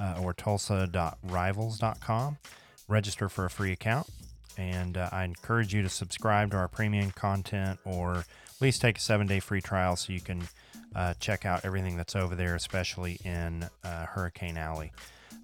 uh, 0.00 0.20
or 0.20 0.34
Tulsa.rivals.com. 0.34 2.38
Register 2.88 3.28
for 3.28 3.44
a 3.44 3.50
free 3.50 3.70
account, 3.70 4.08
and 4.58 4.96
uh, 4.96 5.08
I 5.12 5.22
encourage 5.24 5.72
you 5.72 5.82
to 5.82 5.88
subscribe 5.88 6.50
to 6.50 6.56
our 6.56 6.66
premium 6.66 7.12
content 7.12 7.78
or 7.84 8.16
at 8.16 8.26
least 8.60 8.82
take 8.82 8.98
a 8.98 9.00
seven 9.00 9.28
day 9.28 9.38
free 9.38 9.60
trial 9.60 9.94
so 9.94 10.12
you 10.12 10.20
can 10.20 10.48
uh, 10.94 11.14
check 11.20 11.44
out 11.46 11.64
everything 11.64 11.96
that's 11.96 12.16
over 12.16 12.34
there, 12.34 12.54
especially 12.54 13.18
in 13.24 13.68
uh, 13.84 14.06
Hurricane 14.06 14.56
Alley. 14.56 14.92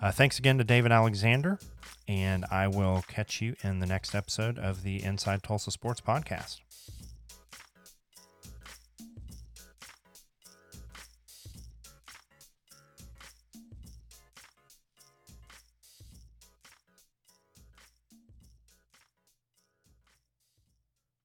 Uh, 0.00 0.12
thanks 0.12 0.38
again 0.38 0.58
to 0.58 0.64
David 0.64 0.92
Alexander, 0.92 1.58
and 2.06 2.44
I 2.50 2.68
will 2.68 3.04
catch 3.08 3.40
you 3.40 3.56
in 3.62 3.80
the 3.80 3.86
next 3.86 4.14
episode 4.14 4.58
of 4.58 4.82
the 4.82 5.02
Inside 5.02 5.42
Tulsa 5.42 5.70
Sports 5.70 6.00
Podcast. 6.00 6.60